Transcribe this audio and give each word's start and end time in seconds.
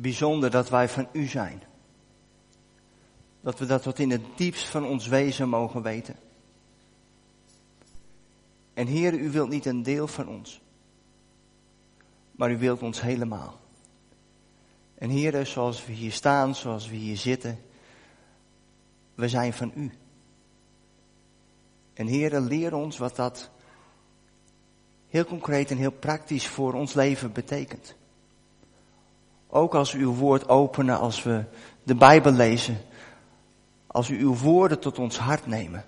bijzonder 0.00 0.50
dat 0.50 0.68
wij 0.68 0.88
van 0.88 1.08
u 1.12 1.26
zijn. 1.26 1.62
Dat 3.40 3.58
we 3.58 3.66
dat 3.66 3.82
tot 3.82 3.98
in 3.98 4.10
het 4.10 4.22
diepst 4.36 4.68
van 4.68 4.84
ons 4.84 5.06
wezen 5.06 5.48
mogen 5.48 5.82
weten. 5.82 6.16
En 8.74 8.86
Heer, 8.86 9.14
u 9.14 9.30
wilt 9.30 9.48
niet 9.48 9.66
een 9.66 9.82
deel 9.82 10.06
van 10.06 10.28
ons, 10.28 10.60
maar 12.32 12.50
u 12.50 12.58
wilt 12.58 12.82
ons 12.82 13.00
helemaal. 13.00 13.60
En 14.94 15.10
Heer, 15.10 15.46
zoals 15.46 15.86
we 15.86 15.92
hier 15.92 16.12
staan, 16.12 16.54
zoals 16.54 16.88
we 16.88 16.96
hier 16.96 17.16
zitten, 17.16 17.58
we 19.14 19.28
zijn 19.28 19.52
van 19.52 19.72
u. 19.74 19.92
En 21.94 22.06
Heer, 22.06 22.40
leer 22.40 22.74
ons 22.74 22.98
wat 22.98 23.16
dat 23.16 23.50
heel 25.08 25.24
concreet 25.24 25.70
en 25.70 25.76
heel 25.76 25.90
praktisch 25.90 26.46
voor 26.46 26.72
ons 26.72 26.94
leven 26.94 27.32
betekent. 27.32 27.96
Ook 29.48 29.74
als 29.74 29.92
we 29.92 29.98
uw 29.98 30.14
woord 30.14 30.48
openen, 30.48 30.98
als 30.98 31.22
we 31.22 31.44
de 31.82 31.94
Bijbel 31.94 32.32
lezen, 32.32 32.78
als 33.86 34.08
u 34.08 34.20
uw 34.20 34.36
woorden 34.36 34.78
tot 34.78 34.98
ons 34.98 35.18
hart 35.18 35.46
nemen. 35.46 35.84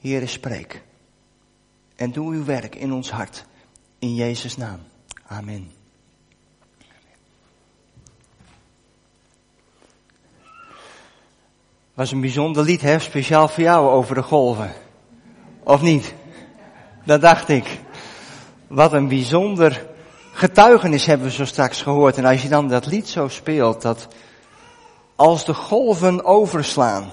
Heere, 0.00 0.26
spreek. 0.26 0.82
En 1.96 2.12
doe 2.12 2.32
uw 2.34 2.44
werk 2.44 2.74
in 2.74 2.92
ons 2.92 3.10
hart. 3.10 3.44
In 3.98 4.14
Jezus' 4.14 4.56
naam. 4.56 4.80
Amen. 5.26 5.70
Was 11.94 12.12
een 12.12 12.20
bijzonder 12.20 12.64
lied, 12.64 12.80
hè? 12.80 12.98
Speciaal 12.98 13.48
voor 13.48 13.62
jou 13.62 13.88
over 13.88 14.14
de 14.14 14.22
golven. 14.22 14.72
Of 15.64 15.82
niet? 15.82 16.14
Dat 17.04 17.20
dacht 17.20 17.48
ik. 17.48 17.80
Wat 18.66 18.92
een 18.92 19.08
bijzonder 19.08 19.89
getuigenis 20.32 21.06
hebben 21.06 21.26
we 21.26 21.32
zo 21.32 21.44
straks 21.44 21.82
gehoord. 21.82 22.16
En 22.16 22.24
als 22.24 22.42
je 22.42 22.48
dan 22.48 22.68
dat 22.68 22.86
lied 22.86 23.08
zo 23.08 23.28
speelt, 23.28 23.82
dat 23.82 24.08
als 25.16 25.44
de 25.44 25.54
golven 25.54 26.24
overslaan, 26.24 27.10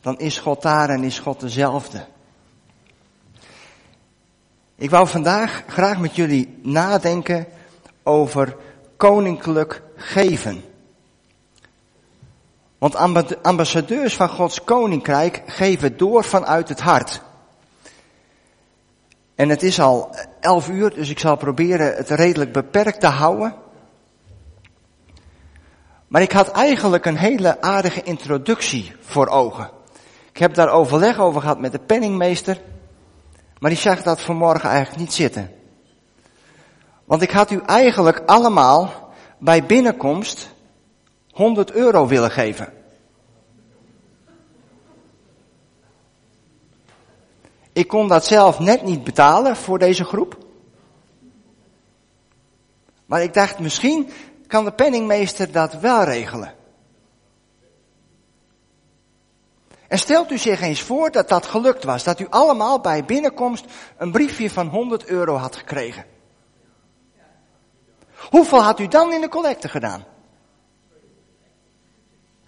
dan 0.00 0.18
is 0.18 0.38
God 0.38 0.62
daar 0.62 0.88
en 0.88 1.04
is 1.04 1.18
God 1.18 1.40
dezelfde. 1.40 2.06
Ik 4.76 4.90
wou 4.90 5.08
vandaag 5.08 5.64
graag 5.66 5.98
met 5.98 6.16
jullie 6.16 6.58
nadenken 6.62 7.46
over 8.02 8.56
koninklijk 8.96 9.82
geven. 9.96 10.64
Want 12.78 12.94
ambassadeurs 13.42 14.14
van 14.14 14.28
Gods 14.28 14.64
koninkrijk 14.64 15.42
geven 15.46 15.96
door 15.96 16.24
vanuit 16.24 16.68
het 16.68 16.80
hart. 16.80 17.22
En 19.34 19.48
het 19.48 19.62
is 19.62 19.80
al 19.80 20.16
elf 20.40 20.68
uur, 20.68 20.94
dus 20.94 21.10
ik 21.10 21.18
zal 21.18 21.36
proberen 21.36 21.94
het 21.96 22.10
redelijk 22.10 22.52
beperkt 22.52 23.00
te 23.00 23.06
houden. 23.06 23.54
Maar 26.08 26.22
ik 26.22 26.32
had 26.32 26.50
eigenlijk 26.50 27.04
een 27.04 27.16
hele 27.16 27.60
aardige 27.60 28.02
introductie 28.02 28.92
voor 29.00 29.28
ogen. 29.28 29.70
Ik 30.30 30.38
heb 30.38 30.54
daar 30.54 30.68
overleg 30.68 31.18
over 31.18 31.40
gehad 31.40 31.60
met 31.60 31.72
de 31.72 31.78
penningmeester. 31.78 32.60
Maar 33.58 33.70
die 33.70 33.78
zag 33.78 34.02
dat 34.02 34.20
vanmorgen 34.20 34.68
eigenlijk 34.68 35.00
niet 35.00 35.12
zitten. 35.12 35.50
Want 37.04 37.22
ik 37.22 37.30
had 37.30 37.50
u 37.50 37.60
eigenlijk 37.66 38.22
allemaal 38.26 39.12
bij 39.38 39.64
binnenkomst 39.64 40.50
100 41.30 41.72
euro 41.72 42.06
willen 42.06 42.30
geven. 42.30 42.72
Ik 47.74 47.88
kon 47.88 48.08
dat 48.08 48.26
zelf 48.26 48.58
net 48.58 48.82
niet 48.82 49.04
betalen 49.04 49.56
voor 49.56 49.78
deze 49.78 50.04
groep. 50.04 50.38
Maar 53.06 53.22
ik 53.22 53.34
dacht, 53.34 53.58
misschien 53.58 54.10
kan 54.46 54.64
de 54.64 54.72
penningmeester 54.72 55.52
dat 55.52 55.74
wel 55.74 56.04
regelen. 56.04 56.54
En 59.88 59.98
stelt 59.98 60.30
u 60.30 60.38
zich 60.38 60.60
eens 60.60 60.80
voor 60.80 61.10
dat 61.10 61.28
dat 61.28 61.46
gelukt 61.46 61.84
was, 61.84 62.04
dat 62.04 62.20
u 62.20 62.26
allemaal 62.30 62.80
bij 62.80 63.04
binnenkomst 63.04 63.64
een 63.96 64.12
briefje 64.12 64.50
van 64.50 64.66
100 64.68 65.06
euro 65.06 65.34
had 65.34 65.56
gekregen. 65.56 66.04
Hoeveel 68.30 68.62
had 68.62 68.80
u 68.80 68.88
dan 68.88 69.12
in 69.12 69.20
de 69.20 69.28
collecte 69.28 69.68
gedaan? 69.68 70.04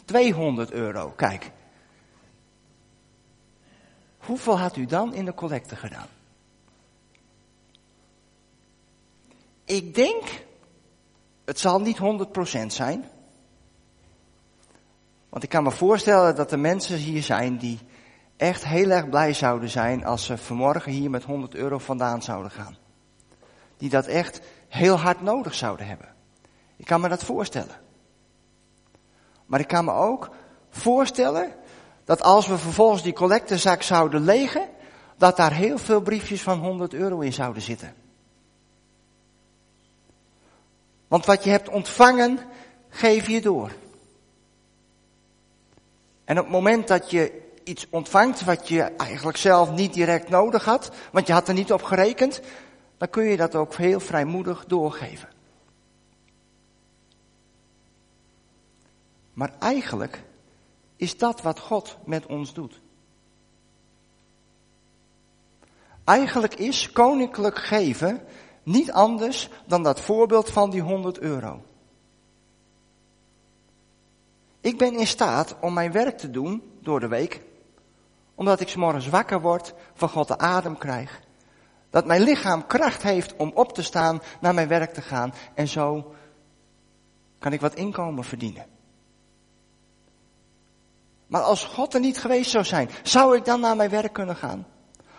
200 0.05 0.71
euro, 0.71 1.13
kijk. 1.17 1.51
Hoeveel 4.27 4.59
had 4.59 4.77
u 4.77 4.87
dan 4.87 5.15
in 5.15 5.25
de 5.25 5.35
collecte 5.35 5.77
gedaan? 5.77 6.07
Ik 9.65 9.95
denk, 9.95 10.45
het 11.45 11.59
zal 11.59 11.81
niet 11.81 11.99
100% 11.99 12.67
zijn. 12.67 13.05
Want 15.29 15.43
ik 15.43 15.49
kan 15.49 15.63
me 15.63 15.71
voorstellen 15.71 16.37
dat 16.37 16.53
er 16.53 16.59
mensen 16.59 16.97
hier 16.97 17.23
zijn 17.23 17.57
die 17.57 17.79
echt 18.37 18.65
heel 18.65 18.91
erg 18.91 19.09
blij 19.09 19.33
zouden 19.33 19.69
zijn 19.69 20.05
als 20.05 20.25
ze 20.25 20.39
vanmorgen 20.39 20.93
hier 20.93 21.11
met 21.11 21.25
100 21.25 21.55
euro 21.55 21.79
vandaan 21.79 22.23
zouden 22.23 22.51
gaan. 22.51 22.77
Die 23.77 23.91
dat 23.91 24.07
echt 24.07 24.41
heel 24.69 24.97
hard 24.97 25.23
nodig 25.23 25.55
zouden 25.55 25.87
hebben. 25.87 26.15
Ik 26.77 26.85
kan 26.85 27.01
me 27.01 27.09
dat 27.09 27.25
voorstellen. 27.25 27.77
Maar 29.47 29.61
ik 29.61 29.69
kan 29.69 29.85
me 29.85 29.93
ook 29.93 30.31
voorstellen 30.69 31.53
dat 32.07 32.23
als 32.23 32.47
we 32.47 32.59
vervolgens 32.59 33.03
die 33.03 33.13
collectezak 33.13 33.83
zouden 33.83 34.25
legen, 34.25 34.69
dat 35.17 35.37
daar 35.37 35.53
heel 35.53 35.79
veel 35.79 36.01
briefjes 36.01 36.43
van 36.43 36.59
100 36.59 36.95
euro 36.95 37.21
in 37.21 37.33
zouden 37.33 37.63
zitten. 37.63 37.95
Want 41.09 41.27
wat 41.27 41.45
je 41.45 41.51
hebt 41.51 41.69
ontvangen, 41.69 42.39
geef 42.89 43.29
je 43.29 43.41
door. 43.41 43.71
En 46.25 46.39
op 46.39 46.45
het 46.45 46.53
moment 46.53 46.89
dat 46.89 47.11
je 47.11 47.43
iets 47.65 47.87
ontvangt 47.91 48.45
wat 48.45 48.69
je 48.69 48.83
eigenlijk 48.83 49.37
zelf 49.37 49.71
niet 49.71 49.95
direct 49.95 50.29
nodig 50.29 50.65
had, 50.65 50.91
want 51.13 51.27
je 51.27 51.33
had 51.33 51.49
er 51.49 51.55
niet 51.55 51.73
op 51.73 51.83
gerekend, 51.83 52.41
dan 52.99 53.11
kun 53.11 53.25
je 53.25 53.37
dat 53.37 53.55
ook 53.55 53.75
heel 53.75 54.01
vrijmoedig 54.01 54.65
doorgeven. 54.67 55.29
Maar 59.33 59.53
eigenlijk 59.59 60.23
is 60.97 61.19
dat 61.19 61.43
wat 61.43 61.61
God 61.61 61.97
met 62.05 62.27
ons 62.27 62.55
doet. 62.55 62.81
Eigenlijk 66.05 66.55
is 66.55 66.93
koninklijk 66.93 67.59
geven 67.59 68.23
niet 68.63 68.93
anders 68.93 69.49
dan 69.67 69.83
dat 69.83 70.01
voorbeeld 70.01 70.51
van 70.51 70.71
die 70.71 70.81
100 70.81 71.19
euro. 71.19 71.63
Ik 74.61 74.79
ben 74.79 74.99
in 74.99 75.07
staat 75.07 75.57
om 75.61 75.73
mijn 75.73 75.93
werk 75.93 76.19
te 76.19 76.31
doen 76.31 76.63
door 76.81 77.01
de 77.01 77.09
week, 77.09 77.43
omdat 78.35 78.61
ik 78.61 78.77
morgens 78.77 79.09
wakker 79.09 79.41
word, 79.41 79.75
van 79.95 80.09
God 80.09 80.29
de 80.29 80.39
adem 80.39 80.79
krijg. 80.79 81.21
Dat 81.91 82.07
mijn 82.07 82.23
lichaam 82.23 82.67
kracht 82.67 83.03
heeft 83.03 83.37
om 83.37 83.51
op 83.55 83.73
te 83.73 83.83
staan, 83.83 84.23
naar 84.41 84.55
mijn 84.55 84.69
werk 84.69 84.93
te 84.93 85.03
gaan 85.03 85.35
en 85.55 85.69
zo 85.69 86.15
kan 87.39 87.53
ik 87.53 87.61
wat 87.61 87.75
inkomen 87.75 88.25
verdienen. 88.25 88.76
Maar 91.27 91.43
als 91.43 91.65
God 91.65 91.95
er 91.95 92.01
niet 92.01 92.19
geweest 92.19 92.51
zou 92.51 92.65
zijn, 92.65 92.91
zou 93.03 93.37
ik 93.37 93.45
dan 93.45 93.61
naar 93.61 93.77
mijn 93.77 93.91
werk 93.91 94.13
kunnen 94.13 94.37
gaan? 94.37 94.67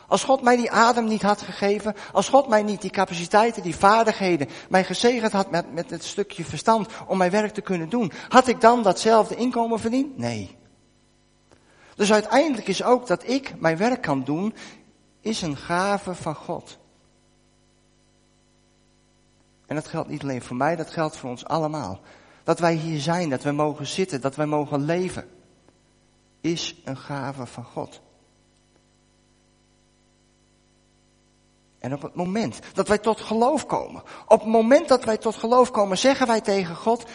Als 0.07 0.23
God 0.23 0.41
mij 0.41 0.55
die 0.55 0.71
adem 0.71 1.05
niet 1.05 1.21
had 1.21 1.41
gegeven, 1.41 1.95
als 2.13 2.29
God 2.29 2.47
mij 2.47 2.63
niet 2.63 2.81
die 2.81 2.89
capaciteiten, 2.89 3.63
die 3.63 3.75
vaardigheden, 3.75 4.49
mij 4.69 4.83
gezegend 4.83 5.31
had 5.31 5.51
met, 5.51 5.73
met 5.73 5.89
het 5.89 6.03
stukje 6.03 6.45
verstand 6.45 6.87
om 7.07 7.17
mijn 7.17 7.31
werk 7.31 7.53
te 7.53 7.61
kunnen 7.61 7.89
doen, 7.89 8.11
had 8.27 8.47
ik 8.47 8.61
dan 8.61 8.83
datzelfde 8.83 9.35
inkomen 9.35 9.79
verdiend? 9.79 10.17
Nee. 10.17 10.57
Dus 11.95 12.13
uiteindelijk 12.13 12.67
is 12.67 12.83
ook 12.83 13.07
dat 13.07 13.27
ik 13.27 13.53
mijn 13.59 13.77
werk 13.77 14.01
kan 14.01 14.23
doen, 14.23 14.53
is 15.21 15.41
een 15.41 15.57
gave 15.57 16.15
van 16.15 16.35
God. 16.35 16.77
En 19.65 19.75
dat 19.75 19.87
geldt 19.87 20.09
niet 20.09 20.21
alleen 20.21 20.41
voor 20.41 20.55
mij, 20.55 20.75
dat 20.75 20.89
geldt 20.89 21.17
voor 21.17 21.29
ons 21.29 21.45
allemaal. 21.45 21.99
Dat 22.43 22.59
wij 22.59 22.73
hier 22.73 22.99
zijn, 22.99 23.29
dat 23.29 23.43
wij 23.43 23.51
mogen 23.51 23.87
zitten, 23.87 24.21
dat 24.21 24.35
wij 24.35 24.45
mogen 24.45 24.85
leven 24.85 25.29
is 26.41 26.75
een 26.83 26.97
gave 26.97 27.45
van 27.45 27.63
God. 27.63 28.01
En 31.79 31.93
op 31.93 32.01
het 32.01 32.15
moment 32.15 32.59
dat 32.73 32.87
wij 32.87 32.97
tot 32.97 33.21
geloof 33.21 33.65
komen, 33.65 34.03
op 34.27 34.39
het 34.39 34.49
moment 34.49 34.87
dat 34.87 35.03
wij 35.03 35.17
tot 35.17 35.35
geloof 35.35 35.71
komen, 35.71 35.97
zeggen 35.97 36.27
wij 36.27 36.41
tegen 36.41 36.75
God, 36.75 37.05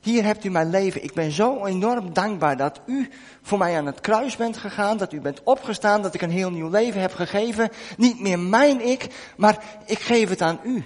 hier 0.00 0.24
hebt 0.24 0.44
u 0.44 0.50
mijn 0.50 0.70
leven. 0.70 1.04
Ik 1.04 1.14
ben 1.14 1.30
zo 1.30 1.64
enorm 1.64 2.12
dankbaar 2.12 2.56
dat 2.56 2.80
u 2.86 3.10
voor 3.42 3.58
mij 3.58 3.76
aan 3.76 3.86
het 3.86 4.00
kruis 4.00 4.36
bent 4.36 4.56
gegaan, 4.56 4.96
dat 4.96 5.12
u 5.12 5.20
bent 5.20 5.42
opgestaan, 5.42 6.02
dat 6.02 6.14
ik 6.14 6.22
een 6.22 6.30
heel 6.30 6.50
nieuw 6.50 6.68
leven 6.68 7.00
heb 7.00 7.14
gegeven. 7.14 7.70
Niet 7.96 8.20
meer 8.20 8.38
mijn 8.38 8.88
ik, 8.88 9.32
maar 9.36 9.64
ik 9.86 9.98
geef 9.98 10.28
het 10.28 10.40
aan 10.40 10.60
u. 10.62 10.84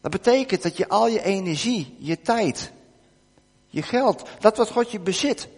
Dat 0.00 0.10
betekent 0.10 0.62
dat 0.62 0.76
je 0.76 0.88
al 0.88 1.08
je 1.08 1.22
energie, 1.22 1.96
je 1.98 2.20
tijd, 2.20 2.72
je 3.68 3.82
geld, 3.82 4.28
dat 4.40 4.56
wat 4.56 4.70
God 4.70 4.90
je 4.90 5.00
bezit, 5.00 5.48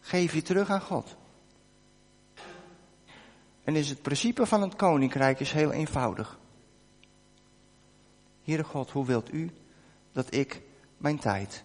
geef 0.00 0.34
je 0.34 0.42
terug 0.42 0.70
aan 0.70 0.80
God. 0.80 1.16
En 3.64 3.76
is 3.76 3.88
het 3.88 4.02
principe 4.02 4.46
van 4.46 4.62
het 4.62 4.76
koninkrijk 4.76 5.40
is 5.40 5.52
heel 5.52 5.72
eenvoudig. 5.72 6.38
Heere 8.44 8.64
God, 8.64 8.90
hoe 8.90 9.06
wilt 9.06 9.32
u 9.32 9.50
dat 10.12 10.34
ik 10.34 10.62
mijn 10.96 11.18
tijd, 11.18 11.64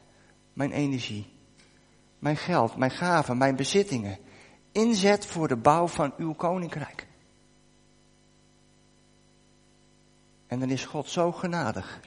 mijn 0.54 0.72
energie, 0.72 1.34
mijn 2.19 2.38
geld, 2.38 2.75
mijn 2.75 2.92
gaven, 2.92 3.38
mijn 3.38 3.56
bezittingen 3.56 4.18
inzet 4.72 5.25
voor 5.25 5.48
de 5.48 5.56
bouw 5.56 5.88
van 5.88 6.13
uw 6.18 6.34
koninkrijk? 6.34 7.07
En 10.48 10.60
dan 10.60 10.69
is 10.69 10.86
God 10.86 11.10
zo 11.10 11.31
genadig 11.31 12.00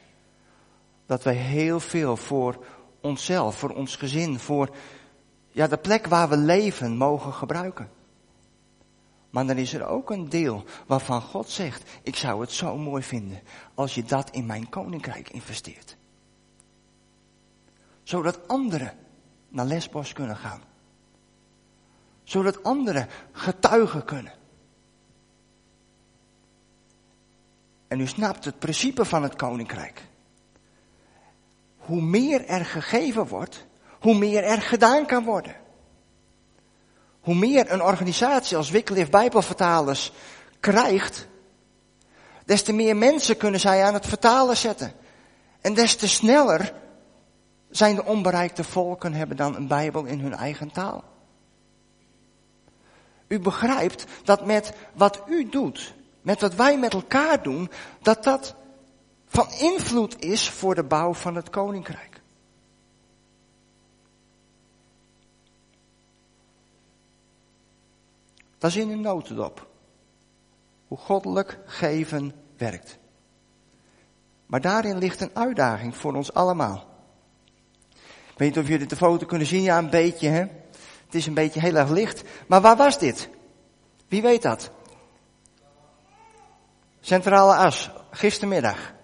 dat 1.07 1.23
wij 1.23 1.35
heel 1.35 1.81
veel 1.81 2.17
voor 2.17 2.65
onszelf, 3.03 3.59
voor 3.59 3.71
ons 3.71 3.97
gezin, 3.97 4.39
voor 4.39 4.77
ja, 5.51 5.67
de 5.67 5.77
plek 5.77 6.07
waar 6.07 6.29
we 6.29 6.37
leven 6.37 6.97
mogen 6.97 7.33
gebruiken. 7.33 7.91
Maar 9.31 9.47
dan 9.47 9.57
is 9.57 9.75
er 9.75 9.87
ook 9.87 10.11
een 10.11 10.29
deel 10.29 10.65
waarvan 10.87 11.21
God 11.21 11.49
zegt, 11.49 11.91
ik 12.03 12.17
zou 12.17 12.41
het 12.41 12.51
zo 12.51 12.77
mooi 12.77 13.03
vinden 13.03 13.41
als 13.75 13.95
je 13.95 14.05
dat 14.05 14.31
in 14.31 14.47
mijn 14.47 14.69
koninkrijk 14.69 15.31
investeert. 15.31 15.97
Zodat 18.03 18.49
anderen 18.49 18.95
naar 19.49 19.67
Lesbos 19.67 20.13
kunnen 20.13 20.37
gaan. 20.37 20.61
Zodat 22.23 22.63
anderen 22.63 23.09
getuigen 23.33 24.05
kunnen. 24.05 24.33
En 27.89 28.01
u 28.01 28.07
snapt 28.07 28.45
het 28.45 28.59
principe 28.59 29.05
van 29.05 29.23
het 29.23 29.37
koninkrijk. 29.37 30.03
Hoe 31.87 32.03
meer 32.03 32.47
er 32.47 32.65
gegeven 32.65 33.27
wordt, 33.27 33.67
hoe 34.01 34.15
meer 34.15 34.45
er 34.45 34.63
gedaan 34.63 35.07
kan 35.07 35.25
worden. 35.25 35.57
Hoe 37.21 37.35
meer 37.35 37.73
een 37.73 37.83
organisatie 37.83 38.57
als 38.57 38.71
Wycliffe 38.71 39.11
Bijbelvertalers 39.11 40.13
krijgt, 40.61 41.29
des 42.45 42.63
te 42.63 42.73
meer 42.73 42.97
mensen 42.97 43.37
kunnen 43.37 43.61
zij 43.61 43.85
aan 43.85 43.95
het 43.95 44.07
vertalen 44.07 44.57
zetten. 44.57 44.93
En 45.61 45.75
des 45.75 45.97
te 45.97 46.09
sneller 46.09 46.73
zijn 47.71 47.95
de 47.95 48.05
onbereikte 48.05 48.65
volken 48.65 49.15
hebben 49.15 49.37
dan 49.37 49.57
een 49.57 49.67
Bijbel 49.67 50.05
in 50.05 50.21
hun 50.21 50.35
eigen 50.35 50.71
taal. 50.71 51.05
U 53.29 53.41
begrijpt 53.41 54.05
dat 54.25 54.47
met 54.47 54.73
wat 54.95 55.23
u 55.27 55.49
doet, 55.49 55.95
met 56.23 56.41
wat 56.41 56.55
wij 56.55 56.79
met 56.79 56.93
elkaar 56.93 57.43
doen, 57.43 57.71
dat 58.03 58.25
dat 58.25 58.55
van 59.33 59.51
invloed 59.51 60.25
is 60.25 60.51
voor 60.51 60.75
de 60.75 60.83
bouw 60.83 61.15
van 61.15 61.35
het 61.35 61.51
koninkrijk. 61.51 62.21
Dat 68.59 68.71
is 68.71 68.77
in 68.77 68.91
een 68.91 69.01
notendop. 69.01 69.67
Hoe 70.89 70.99
goddelijk 70.99 71.59
geven 71.67 72.35
werkt. 72.57 72.99
Maar 74.47 74.61
daarin 74.61 74.99
ligt 74.99 75.21
een 75.21 75.37
uitdaging 75.37 75.97
voor 75.97 76.15
ons 76.15 76.35
allemaal. 76.35 76.87
Ik 78.33 78.39
weet 78.39 78.55
niet 78.55 78.65
of 78.65 78.69
jullie 78.69 78.87
de 78.87 78.97
foto 78.97 79.27
kunnen 79.27 79.47
zien, 79.47 79.63
ja 79.63 79.79
een 79.79 79.91
beetje 79.91 80.29
hè. 80.29 80.41
Het 81.05 81.15
is 81.15 81.27
een 81.27 81.35
beetje 81.35 81.61
heel 81.61 81.75
erg 81.75 81.91
licht. 81.91 82.23
Maar 82.47 82.61
waar 82.61 82.77
was 82.77 82.99
dit? 82.99 83.29
Wie 84.09 84.23
weet 84.23 84.43
dat? 84.43 84.71
Centrale 87.01 87.55
as, 87.55 87.91
gistermiddag. 88.11 89.01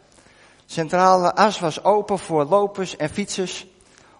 Centrale 0.70 1.34
as 1.34 1.60
was 1.60 1.84
open 1.84 2.18
voor 2.18 2.44
lopers 2.44 2.96
en 2.96 3.10
fietsers, 3.10 3.66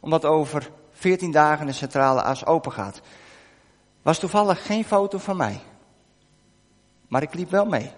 omdat 0.01 0.25
over 0.25 0.71
14 0.93 1.31
dagen 1.31 1.67
de 1.67 1.73
centrale 1.73 2.23
as 2.23 2.47
open 2.47 2.73
gaat. 2.73 3.01
Was 4.03 4.19
toevallig 4.19 4.67
geen 4.67 4.85
foto 4.85 5.19
van 5.19 5.37
mij. 5.37 5.61
Maar 7.09 7.23
ik 7.23 7.35
liep 7.35 7.51
wel 7.51 7.65
mee. 7.67 7.93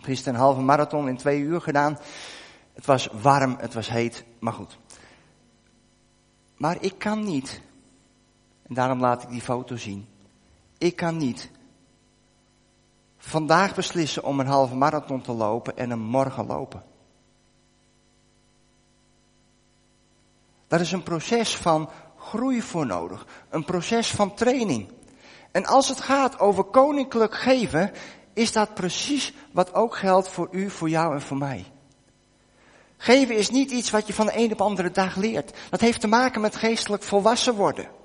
Gisteren 0.00 0.34
een 0.34 0.40
halve 0.40 0.60
marathon 0.60 1.08
in 1.08 1.16
twee 1.16 1.40
uur 1.40 1.60
gedaan. 1.60 1.98
Het 2.72 2.86
was 2.86 3.08
warm, 3.12 3.56
het 3.60 3.74
was 3.74 3.88
heet, 3.88 4.24
maar 4.38 4.52
goed. 4.52 4.78
Maar 6.56 6.76
ik 6.80 6.98
kan 6.98 7.24
niet, 7.24 7.60
en 8.62 8.74
daarom 8.74 9.00
laat 9.00 9.22
ik 9.22 9.28
die 9.28 9.40
foto 9.40 9.76
zien. 9.76 10.08
Ik 10.78 10.96
kan 10.96 11.16
niet 11.16 11.50
vandaag 13.18 13.74
beslissen 13.74 14.24
om 14.24 14.40
een 14.40 14.46
halve 14.46 14.74
marathon 14.74 15.20
te 15.20 15.32
lopen 15.32 15.76
en 15.76 15.90
hem 15.90 15.98
morgen 15.98 16.46
lopen. 16.46 16.82
Dat 20.68 20.80
is 20.80 20.92
een 20.92 21.02
proces 21.02 21.56
van 21.56 21.90
groei 22.16 22.62
voor 22.62 22.86
nodig. 22.86 23.26
Een 23.50 23.64
proces 23.64 24.10
van 24.10 24.34
training. 24.34 24.92
En 25.50 25.66
als 25.66 25.88
het 25.88 26.00
gaat 26.00 26.38
over 26.38 26.64
koninklijk 26.64 27.34
geven, 27.34 27.92
is 28.32 28.52
dat 28.52 28.74
precies 28.74 29.34
wat 29.52 29.74
ook 29.74 29.96
geldt 29.96 30.28
voor 30.28 30.48
u, 30.50 30.70
voor 30.70 30.88
jou 30.88 31.14
en 31.14 31.22
voor 31.22 31.36
mij. 31.36 31.64
Geven 32.96 33.36
is 33.36 33.50
niet 33.50 33.70
iets 33.70 33.90
wat 33.90 34.06
je 34.06 34.12
van 34.12 34.26
de 34.26 34.36
een 34.36 34.52
op 34.52 34.58
de 34.58 34.64
andere 34.64 34.90
dag 34.90 35.16
leert. 35.16 35.56
Dat 35.70 35.80
heeft 35.80 36.00
te 36.00 36.06
maken 36.06 36.40
met 36.40 36.56
geestelijk 36.56 37.02
volwassen 37.02 37.54
worden. 37.54 37.97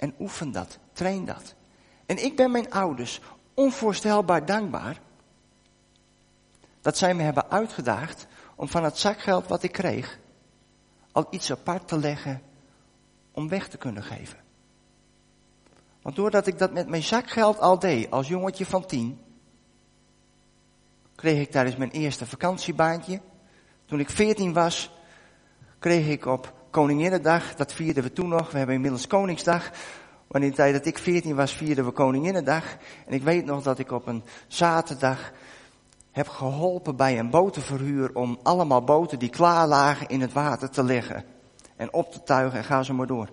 En 0.00 0.14
oefen 0.18 0.52
dat, 0.52 0.78
train 0.92 1.24
dat. 1.24 1.54
En 2.06 2.24
ik 2.24 2.36
ben 2.36 2.50
mijn 2.50 2.70
ouders 2.70 3.20
onvoorstelbaar 3.54 4.46
dankbaar 4.46 5.00
dat 6.80 6.98
zij 6.98 7.14
me 7.14 7.22
hebben 7.22 7.50
uitgedaagd 7.50 8.26
om 8.54 8.68
van 8.68 8.84
het 8.84 8.98
zakgeld 8.98 9.46
wat 9.46 9.62
ik 9.62 9.72
kreeg 9.72 10.18
al 11.12 11.26
iets 11.30 11.50
apart 11.50 11.88
te 11.88 11.98
leggen 11.98 12.42
om 13.30 13.48
weg 13.48 13.68
te 13.68 13.76
kunnen 13.76 14.02
geven. 14.02 14.38
Want 16.02 16.16
doordat 16.16 16.46
ik 16.46 16.58
dat 16.58 16.72
met 16.72 16.88
mijn 16.88 17.02
zakgeld 17.02 17.58
al 17.58 17.78
deed 17.78 18.10
als 18.10 18.28
jongetje 18.28 18.66
van 18.66 18.86
tien, 18.86 19.20
kreeg 21.14 21.40
ik 21.40 21.50
tijdens 21.50 21.76
mijn 21.76 21.90
eerste 21.90 22.26
vakantiebaantje. 22.26 23.20
Toen 23.84 24.00
ik 24.00 24.10
veertien 24.10 24.52
was, 24.52 24.92
kreeg 25.78 26.08
ik 26.08 26.26
op 26.26 26.59
Koninginnedag, 26.70 27.54
dat 27.54 27.72
vierden 27.72 28.02
we 28.02 28.12
toen 28.12 28.28
nog, 28.28 28.50
we 28.50 28.58
hebben 28.58 28.74
inmiddels 28.74 29.06
Koningsdag. 29.06 29.70
Maar 30.28 30.42
in 30.42 30.48
de 30.48 30.54
tijd 30.54 30.72
dat 30.72 30.86
ik 30.86 30.98
veertien 30.98 31.36
was, 31.36 31.52
vierden 31.52 31.84
we 31.84 31.90
Koninginnedag. 31.90 32.64
En 33.06 33.12
ik 33.12 33.22
weet 33.22 33.44
nog 33.44 33.62
dat 33.62 33.78
ik 33.78 33.90
op 33.90 34.06
een 34.06 34.22
zaterdag 34.46 35.32
heb 36.10 36.28
geholpen 36.28 36.96
bij 36.96 37.18
een 37.18 37.30
botenverhuur 37.30 38.14
om 38.14 38.38
allemaal 38.42 38.84
boten 38.84 39.18
die 39.18 39.28
klaar 39.28 39.66
lagen 39.66 40.08
in 40.08 40.20
het 40.20 40.32
water 40.32 40.70
te 40.70 40.82
leggen. 40.82 41.24
En 41.76 41.92
op 41.92 42.12
te 42.12 42.22
tuigen 42.22 42.58
en 42.58 42.64
ga 42.64 42.82
zo 42.82 42.94
maar 42.94 43.06
door. 43.06 43.28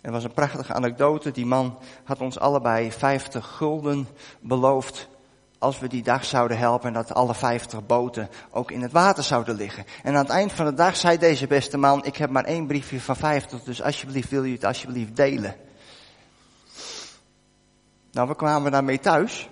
Er 0.00 0.12
was 0.12 0.24
een 0.24 0.32
prachtige 0.32 0.72
anekdote. 0.72 1.30
Die 1.30 1.46
man 1.46 1.78
had 2.04 2.20
ons 2.20 2.38
allebei 2.38 2.92
50 2.92 3.46
gulden 3.46 4.08
beloofd 4.40 5.08
als 5.60 5.78
we 5.78 5.88
die 5.88 6.02
dag 6.02 6.24
zouden 6.24 6.58
helpen 6.58 6.88
en 6.88 6.94
dat 6.94 7.14
alle 7.14 7.34
50 7.34 7.86
boten 7.86 8.28
ook 8.50 8.70
in 8.70 8.82
het 8.82 8.92
water 8.92 9.24
zouden 9.24 9.54
liggen. 9.54 9.84
En 10.02 10.14
aan 10.14 10.22
het 10.22 10.32
eind 10.32 10.52
van 10.52 10.66
de 10.66 10.74
dag 10.74 10.96
zei 10.96 11.18
deze 11.18 11.46
beste 11.46 11.76
man, 11.76 12.04
ik 12.04 12.16
heb 12.16 12.30
maar 12.30 12.44
één 12.44 12.66
briefje 12.66 13.00
van 13.00 13.16
50, 13.16 13.62
dus 13.62 13.82
alsjeblieft 13.82 14.30
wil 14.30 14.44
je 14.44 14.54
het 14.54 14.64
alsjeblieft 14.64 15.16
delen. 15.16 15.56
Nou, 18.12 18.28
we 18.28 18.36
kwamen 18.36 18.72
daarmee 18.72 18.98
thuis. 18.98 19.48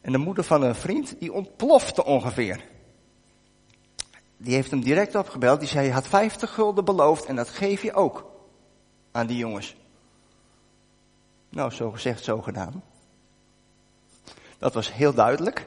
En 0.00 0.12
de 0.12 0.18
moeder 0.18 0.44
van 0.44 0.62
een 0.62 0.74
vriend, 0.74 1.20
die 1.20 1.32
ontplofte 1.32 2.04
ongeveer. 2.04 2.64
Die 4.36 4.54
heeft 4.54 4.70
hem 4.70 4.80
direct 4.80 5.14
opgebeld. 5.14 5.60
Die 5.60 5.68
zei, 5.68 5.86
je 5.86 5.92
had 5.92 6.06
50 6.06 6.54
gulden 6.54 6.84
beloofd 6.84 7.24
en 7.24 7.36
dat 7.36 7.48
geef 7.48 7.82
je 7.82 7.94
ook 7.94 8.30
aan 9.12 9.26
die 9.26 9.36
jongens. 9.36 9.76
Nou, 11.48 11.70
zo 11.70 11.90
gezegd, 11.90 12.24
zo 12.24 12.42
gedaan. 12.42 12.82
Dat 14.58 14.74
was 14.74 14.92
heel 14.92 15.14
duidelijk. 15.14 15.66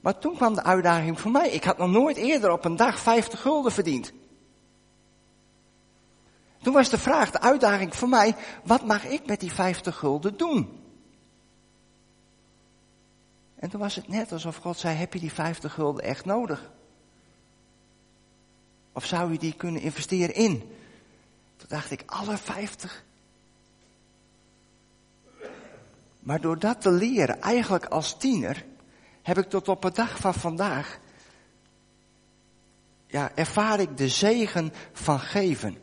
Maar 0.00 0.18
toen 0.18 0.36
kwam 0.36 0.54
de 0.54 0.62
uitdaging 0.62 1.20
voor 1.20 1.30
mij. 1.30 1.50
Ik 1.50 1.64
had 1.64 1.78
nog 1.78 1.90
nooit 1.90 2.16
eerder 2.16 2.50
op 2.50 2.64
een 2.64 2.76
dag 2.76 2.98
50 2.98 3.40
gulden 3.40 3.72
verdiend. 3.72 4.12
Toen 6.62 6.72
was 6.72 6.88
de 6.88 6.98
vraag, 6.98 7.30
de 7.30 7.40
uitdaging 7.40 7.96
voor 7.96 8.08
mij, 8.08 8.34
wat 8.64 8.84
mag 8.84 9.04
ik 9.04 9.26
met 9.26 9.40
die 9.40 9.52
50 9.52 9.96
gulden 9.96 10.36
doen? 10.36 10.78
En 13.54 13.70
toen 13.70 13.80
was 13.80 13.94
het 13.94 14.08
net 14.08 14.32
alsof 14.32 14.56
God 14.56 14.78
zei, 14.78 14.96
heb 14.96 15.12
je 15.12 15.20
die 15.20 15.32
50 15.32 15.74
gulden 15.74 16.04
echt 16.04 16.24
nodig? 16.24 16.70
Of 18.92 19.04
zou 19.04 19.32
je 19.32 19.38
die 19.38 19.54
kunnen 19.54 19.80
investeren 19.80 20.34
in? 20.34 20.58
Toen 21.56 21.68
dacht 21.68 21.90
ik, 21.90 22.02
alle 22.06 22.36
50? 22.36 23.04
Maar 26.20 26.40
door 26.40 26.58
dat 26.58 26.80
te 26.80 26.90
leren, 26.90 27.40
eigenlijk 27.40 27.84
als 27.84 28.16
tiener, 28.16 28.64
heb 29.22 29.38
ik 29.38 29.48
tot 29.48 29.68
op 29.68 29.82
de 29.82 29.90
dag 29.90 30.18
van 30.18 30.34
vandaag, 30.34 30.98
ja, 33.06 33.30
ervaar 33.34 33.80
ik 33.80 33.96
de 33.96 34.08
zegen 34.08 34.72
van 34.92 35.20
geven. 35.20 35.76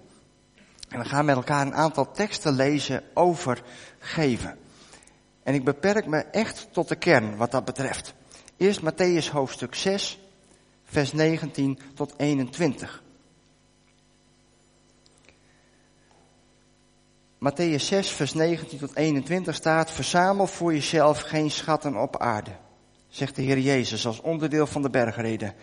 En 0.90 1.00
we 1.00 1.06
gaan 1.06 1.26
met 1.26 1.36
elkaar 1.36 1.66
een 1.66 1.76
aantal 1.76 2.12
teksten 2.12 2.54
lezen 2.54 3.04
over 3.14 3.64
geven. 4.00 4.58
En 5.44 5.54
ik 5.54 5.64
beperk 5.64 6.06
me 6.06 6.18
echt 6.18 6.68
tot 6.72 6.88
de 6.88 6.96
kern 6.96 7.38
wat 7.38 7.52
dat 7.52 7.66
betreft. 7.66 8.14
Eerst 8.58 8.82
Matthäus 8.82 9.32
hoofdstuk 9.32 9.76
6, 9.76 10.20
vers 10.84 11.14
19 11.14 11.80
tot 11.94 12.14
21. 12.18 13.04
Matthäus 17.40 17.88
6, 17.88 18.12
vers 18.12 18.34
19 18.34 18.80
tot 18.80 18.96
21 18.96 19.56
staat, 19.56 19.92
verzamel 19.92 20.48
voor 20.48 20.74
jezelf 20.74 21.22
geen 21.22 21.52
schatten 21.52 21.96
op 21.96 22.18
aarde, 22.18 22.52
zegt 23.08 23.36
de 23.36 23.42
Heer 23.42 23.60
Jezus 23.60 24.06
als 24.06 24.22
onderdeel 24.22 24.68
van 24.68 24.82
de 24.82 24.90
bergreden. 24.90 25.54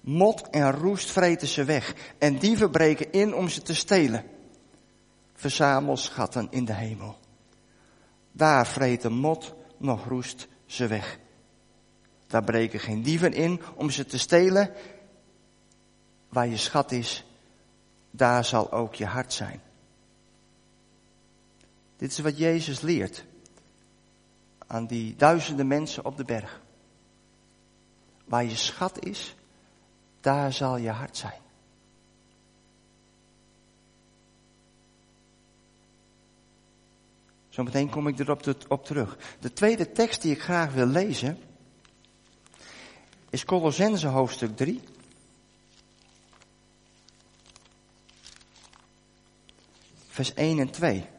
Mot 0.00 0.50
en 0.50 0.72
roest 0.72 1.10
vreten 1.10 1.48
ze 1.48 1.64
weg 1.64 1.94
en 2.18 2.38
dieven 2.38 2.70
breken 2.70 3.12
in 3.12 3.34
om 3.34 3.48
ze 3.48 3.62
te 3.62 3.74
stelen. 3.74 4.24
Verzamel 5.34 5.96
schatten 5.96 6.46
in 6.50 6.64
de 6.64 6.74
hemel. 6.74 7.18
Daar 8.32 8.66
vreten 8.66 9.12
mot 9.12 9.54
nog 9.76 10.06
roest 10.06 10.48
ze 10.66 10.86
weg. 10.86 11.18
Daar 12.26 12.44
breken 12.44 12.80
geen 12.80 13.02
dieven 13.02 13.32
in 13.32 13.60
om 13.74 13.90
ze 13.90 14.06
te 14.06 14.18
stelen. 14.18 14.70
Waar 16.28 16.48
je 16.48 16.56
schat 16.56 16.92
is, 16.92 17.24
daar 18.10 18.44
zal 18.44 18.72
ook 18.72 18.94
je 18.94 19.06
hart 19.06 19.32
zijn. 19.32 19.60
Dit 22.00 22.10
is 22.10 22.18
wat 22.18 22.38
Jezus 22.38 22.80
leert 22.80 23.24
aan 24.66 24.86
die 24.86 25.16
duizenden 25.16 25.66
mensen 25.66 26.04
op 26.04 26.16
de 26.16 26.24
berg. 26.24 26.60
Waar 28.24 28.44
je 28.44 28.56
schat 28.56 29.04
is, 29.04 29.34
daar 30.20 30.52
zal 30.52 30.76
je 30.76 30.88
hart 30.88 31.16
zijn. 31.16 31.40
Zometeen 37.48 37.90
kom 37.90 38.06
ik 38.06 38.18
erop 38.18 38.54
op 38.68 38.84
terug. 38.84 39.18
De 39.40 39.52
tweede 39.52 39.92
tekst 39.92 40.22
die 40.22 40.32
ik 40.32 40.42
graag 40.42 40.72
wil 40.72 40.86
lezen 40.86 41.38
is 43.30 43.44
Colossense 43.44 44.06
hoofdstuk 44.06 44.56
3. 44.56 44.80
Vers 50.08 50.34
1 50.34 50.58
en 50.58 50.70
2. 50.70 51.18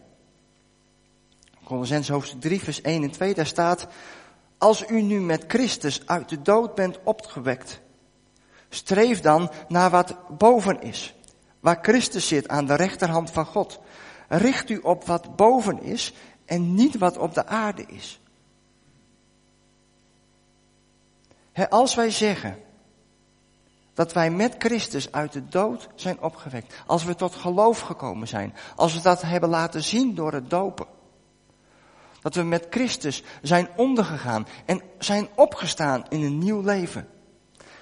Colossense 1.71 2.11
hoofdstuk 2.11 2.41
3, 2.41 2.61
vers 2.61 2.81
1 2.81 3.03
en 3.03 3.11
2, 3.11 3.33
daar 3.33 3.45
staat, 3.45 3.87
als 4.57 4.89
u 4.89 5.01
nu 5.01 5.19
met 5.21 5.43
Christus 5.47 6.01
uit 6.05 6.29
de 6.29 6.41
dood 6.41 6.75
bent 6.75 6.99
opgewekt, 7.03 7.81
streef 8.69 9.19
dan 9.19 9.51
naar 9.67 9.89
wat 9.89 10.15
boven 10.37 10.81
is, 10.81 11.15
waar 11.59 11.79
Christus 11.81 12.27
zit 12.27 12.47
aan 12.47 12.65
de 12.65 12.75
rechterhand 12.75 13.31
van 13.31 13.45
God. 13.45 13.79
Richt 14.27 14.69
u 14.69 14.77
op 14.77 15.05
wat 15.05 15.35
boven 15.35 15.83
is 15.83 16.13
en 16.45 16.73
niet 16.73 16.97
wat 16.97 17.17
op 17.17 17.33
de 17.33 17.45
aarde 17.45 17.85
is. 17.87 18.19
als 21.69 21.95
wij 21.95 22.09
zeggen 22.09 22.57
dat 23.93 24.13
wij 24.13 24.31
met 24.31 24.55
Christus 24.57 25.11
uit 25.11 25.33
de 25.33 25.47
dood 25.47 25.89
zijn 25.95 26.21
opgewekt, 26.21 26.73
als 26.85 27.03
we 27.03 27.15
tot 27.15 27.35
geloof 27.35 27.79
gekomen 27.79 28.27
zijn, 28.27 28.55
als 28.75 28.93
we 28.93 29.01
dat 29.01 29.21
hebben 29.21 29.49
laten 29.49 29.83
zien 29.83 30.15
door 30.15 30.33
het 30.33 30.49
dopen, 30.49 30.87
dat 32.21 32.35
we 32.35 32.43
met 32.43 32.67
Christus 32.69 33.23
zijn 33.41 33.69
ondergegaan 33.75 34.47
en 34.65 34.81
zijn 34.99 35.27
opgestaan 35.35 36.05
in 36.09 36.23
een 36.23 36.37
nieuw 36.37 36.61
leven. 36.61 37.07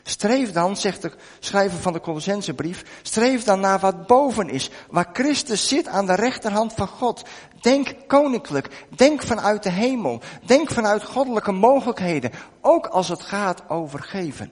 Streef 0.03 0.51
dan, 0.51 0.77
zegt 0.77 1.01
de 1.01 1.11
schrijver 1.39 1.79
van 1.79 1.93
de 1.93 2.01
Colossensebrief, 2.01 2.99
streef 3.01 3.43
dan 3.43 3.59
naar 3.59 3.79
wat 3.79 4.07
boven 4.07 4.49
is, 4.49 4.69
waar 4.89 5.09
Christus 5.13 5.67
zit 5.67 5.87
aan 5.87 6.05
de 6.05 6.15
rechterhand 6.15 6.73
van 6.73 6.87
God. 6.87 7.23
Denk 7.61 7.95
koninklijk, 8.07 8.85
denk 8.95 9.21
vanuit 9.21 9.63
de 9.63 9.69
hemel, 9.69 10.21
denk 10.45 10.71
vanuit 10.71 11.03
goddelijke 11.03 11.51
mogelijkheden, 11.51 12.31
ook 12.61 12.85
als 12.85 13.09
het 13.09 13.21
gaat 13.21 13.69
over 13.69 13.99
geven. 13.99 14.51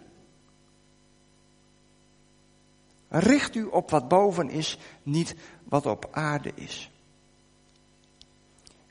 Richt 3.10 3.56
u 3.56 3.63
op 3.63 3.91
wat 3.91 4.08
boven 4.08 4.50
is, 4.50 4.77
niet 5.03 5.36
wat 5.63 5.86
op 5.86 6.08
aarde 6.12 6.51
is. 6.56 6.91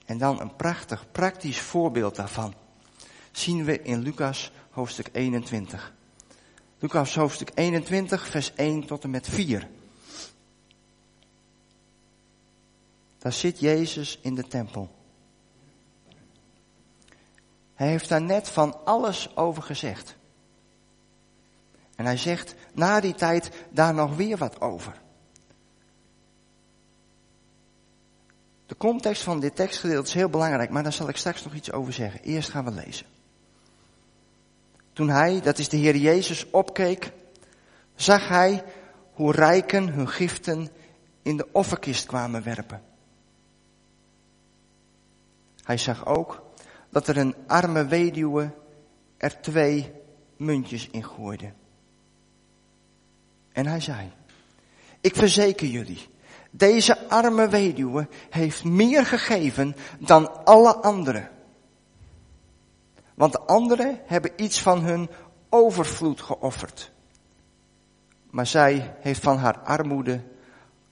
En 0.06 0.18
dan 0.18 0.40
een 0.40 0.56
prachtig, 0.56 1.06
praktisch 1.12 1.60
voorbeeld 1.60 2.16
daarvan 2.16 2.54
zien 3.32 3.64
we 3.64 3.82
in 3.82 3.98
Lucas 3.98 4.52
hoofdstuk 4.70 5.08
21. 5.12 5.92
Lucas 6.78 7.14
hoofdstuk 7.14 7.50
21, 7.54 8.26
vers 8.28 8.54
1 8.54 8.86
tot 8.86 9.04
en 9.04 9.10
met 9.10 9.28
4. 9.28 9.68
Daar 13.18 13.32
zit 13.32 13.60
Jezus 13.60 14.18
in 14.22 14.34
de 14.34 14.46
tempel. 14.46 14.94
Hij 17.74 17.88
heeft 17.88 18.08
daar 18.08 18.22
net 18.22 18.48
van 18.48 18.84
alles 18.84 19.36
over 19.36 19.62
gezegd. 19.62 20.16
En 21.96 22.04
hij 22.04 22.16
zegt 22.16 22.54
na 22.72 23.00
die 23.00 23.14
tijd 23.14 23.50
daar 23.70 23.94
nog 23.94 24.16
weer 24.16 24.36
wat 24.36 24.60
over. 24.60 25.00
De 28.76 28.86
context 28.86 29.22
van 29.22 29.40
dit 29.40 29.56
tekstgedeelte 29.56 30.08
is 30.08 30.14
heel 30.14 30.28
belangrijk, 30.28 30.70
maar 30.70 30.82
daar 30.82 30.92
zal 30.92 31.08
ik 31.08 31.16
straks 31.16 31.44
nog 31.44 31.54
iets 31.54 31.72
over 31.72 31.92
zeggen. 31.92 32.20
Eerst 32.20 32.50
gaan 32.50 32.64
we 32.64 32.70
lezen. 32.70 33.06
Toen 34.92 35.08
hij, 35.08 35.40
dat 35.40 35.58
is 35.58 35.68
de 35.68 35.76
Heer 35.76 35.96
Jezus, 35.96 36.50
opkeek, 36.50 37.12
zag 37.94 38.28
hij 38.28 38.64
hoe 39.12 39.32
rijken 39.32 39.88
hun 39.88 40.08
giften 40.08 40.68
in 41.22 41.36
de 41.36 41.48
offerkist 41.52 42.06
kwamen 42.06 42.42
werpen. 42.42 42.82
Hij 45.62 45.76
zag 45.76 46.06
ook 46.06 46.42
dat 46.90 47.08
er 47.08 47.16
een 47.16 47.34
arme 47.46 47.86
weduwe 47.86 48.50
er 49.16 49.40
twee 49.40 49.92
muntjes 50.36 50.88
in 50.90 51.04
gooide. 51.04 51.52
En 53.52 53.66
hij 53.66 53.80
zei, 53.80 54.10
ik 55.00 55.14
verzeker 55.14 55.66
jullie, 55.66 56.08
deze 56.56 57.08
arme 57.08 57.48
weduwe 57.48 58.08
heeft 58.30 58.64
meer 58.64 59.06
gegeven 59.06 59.76
dan 59.98 60.44
alle 60.44 60.74
anderen. 60.74 61.30
Want 63.14 63.32
de 63.32 63.40
anderen 63.40 64.00
hebben 64.06 64.32
iets 64.36 64.60
van 64.60 64.82
hun 64.82 65.10
overvloed 65.48 66.20
geofferd. 66.20 66.90
Maar 68.30 68.46
zij 68.46 68.96
heeft 69.00 69.22
van 69.22 69.36
haar 69.36 69.58
armoede 69.58 70.22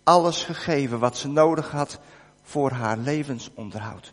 alles 0.03 0.43
gegeven 0.43 0.99
wat 0.99 1.17
ze 1.17 1.29
nodig 1.29 1.71
had 1.71 1.99
voor 2.43 2.71
haar 2.71 2.97
levensonderhoud. 2.97 4.13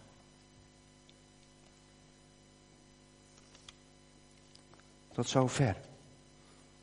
Tot 5.14 5.30
zover. 5.30 5.76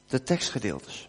De 0.06 0.22
tekstgedeeltes. 0.22 1.08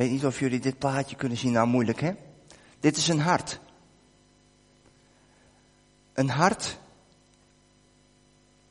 Weet 0.00 0.10
niet 0.10 0.26
of 0.26 0.38
jullie 0.38 0.60
dit 0.60 0.78
plaatje 0.78 1.16
kunnen 1.16 1.38
zien, 1.38 1.52
nou 1.52 1.66
moeilijk 1.66 2.00
hè. 2.00 2.12
Dit 2.78 2.96
is 2.96 3.08
een 3.08 3.20
hart. 3.20 3.60
Een 6.12 6.28
hart 6.28 6.78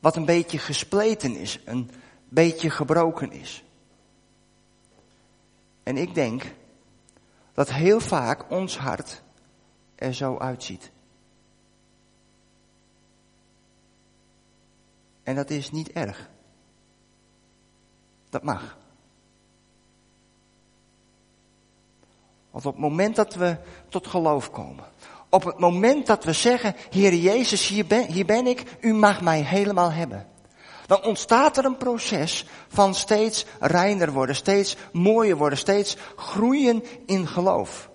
wat 0.00 0.16
een 0.16 0.24
beetje 0.24 0.58
gespleten 0.58 1.36
is, 1.36 1.60
een 1.64 1.90
beetje 2.28 2.70
gebroken 2.70 3.32
is. 3.32 3.64
En 5.82 5.96
ik 5.96 6.14
denk 6.14 6.54
dat 7.52 7.70
heel 7.70 8.00
vaak 8.00 8.50
ons 8.50 8.78
hart 8.78 9.22
er 9.94 10.14
zo 10.14 10.38
uitziet. 10.38 10.90
En 15.22 15.34
dat 15.34 15.50
is 15.50 15.70
niet 15.70 15.90
erg. 15.90 16.30
Dat 18.30 18.42
mag. 18.42 18.78
Want 22.50 22.66
op 22.66 22.72
het 22.72 22.82
moment 22.82 23.16
dat 23.16 23.34
we 23.34 23.56
tot 23.88 24.06
geloof 24.06 24.50
komen, 24.50 24.84
op 25.28 25.44
het 25.44 25.58
moment 25.58 26.06
dat 26.06 26.24
we 26.24 26.32
zeggen, 26.32 26.74
Heer 26.90 27.14
Jezus, 27.14 27.68
hier 27.68 27.86
ben, 27.86 28.04
hier 28.04 28.26
ben 28.26 28.46
ik, 28.46 28.62
u 28.80 28.94
mag 28.94 29.20
mij 29.20 29.40
helemaal 29.40 29.92
hebben. 29.92 30.26
Dan 30.86 31.04
ontstaat 31.04 31.56
er 31.56 31.64
een 31.64 31.76
proces 31.76 32.46
van 32.68 32.94
steeds 32.94 33.46
reiner 33.60 34.12
worden, 34.12 34.36
steeds 34.36 34.76
mooier 34.92 35.36
worden, 35.36 35.58
steeds 35.58 35.96
groeien 36.16 36.84
in 37.06 37.26
geloof. 37.26 37.90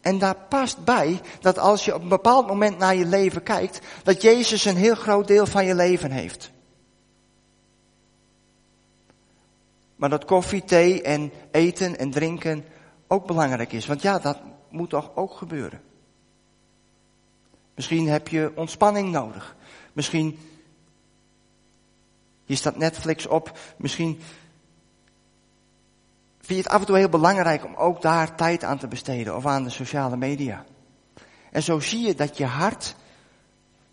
En 0.00 0.18
daar 0.18 0.36
past 0.48 0.84
bij 0.84 1.20
dat 1.40 1.58
als 1.58 1.84
je 1.84 1.94
op 1.94 2.02
een 2.02 2.08
bepaald 2.08 2.46
moment 2.46 2.78
naar 2.78 2.94
je 2.94 3.06
leven 3.06 3.42
kijkt, 3.42 3.80
dat 4.02 4.22
Jezus 4.22 4.64
een 4.64 4.76
heel 4.76 4.94
groot 4.94 5.26
deel 5.26 5.46
van 5.46 5.64
je 5.64 5.74
leven 5.74 6.10
heeft. 6.10 6.50
Maar 9.96 10.10
dat 10.10 10.24
koffie, 10.24 10.64
thee 10.64 11.02
en 11.02 11.32
eten 11.50 11.98
en 11.98 12.10
drinken 12.10 12.64
ook 13.08 13.26
belangrijk 13.26 13.72
is. 13.72 13.86
Want 13.86 14.02
ja, 14.02 14.18
dat 14.18 14.38
moet 14.68 14.90
toch 14.90 15.10
ook 15.14 15.32
gebeuren. 15.32 15.80
Misschien 17.74 18.08
heb 18.08 18.28
je 18.28 18.52
ontspanning 18.54 19.10
nodig. 19.10 19.56
Misschien 19.92 20.38
je 22.44 22.54
staat 22.54 22.76
Netflix 22.76 23.26
op. 23.26 23.58
Misschien 23.76 24.20
vind 26.40 26.58
je 26.58 26.64
het 26.64 26.68
af 26.68 26.80
en 26.80 26.86
toe 26.86 26.96
heel 26.96 27.08
belangrijk 27.08 27.64
om 27.64 27.74
ook 27.74 28.02
daar 28.02 28.34
tijd 28.34 28.64
aan 28.64 28.78
te 28.78 28.88
besteden 28.88 29.36
of 29.36 29.46
aan 29.46 29.64
de 29.64 29.70
sociale 29.70 30.16
media. 30.16 30.64
En 31.50 31.62
zo 31.62 31.80
zie 31.80 32.06
je 32.06 32.14
dat 32.14 32.36
je 32.36 32.44
hart, 32.44 32.96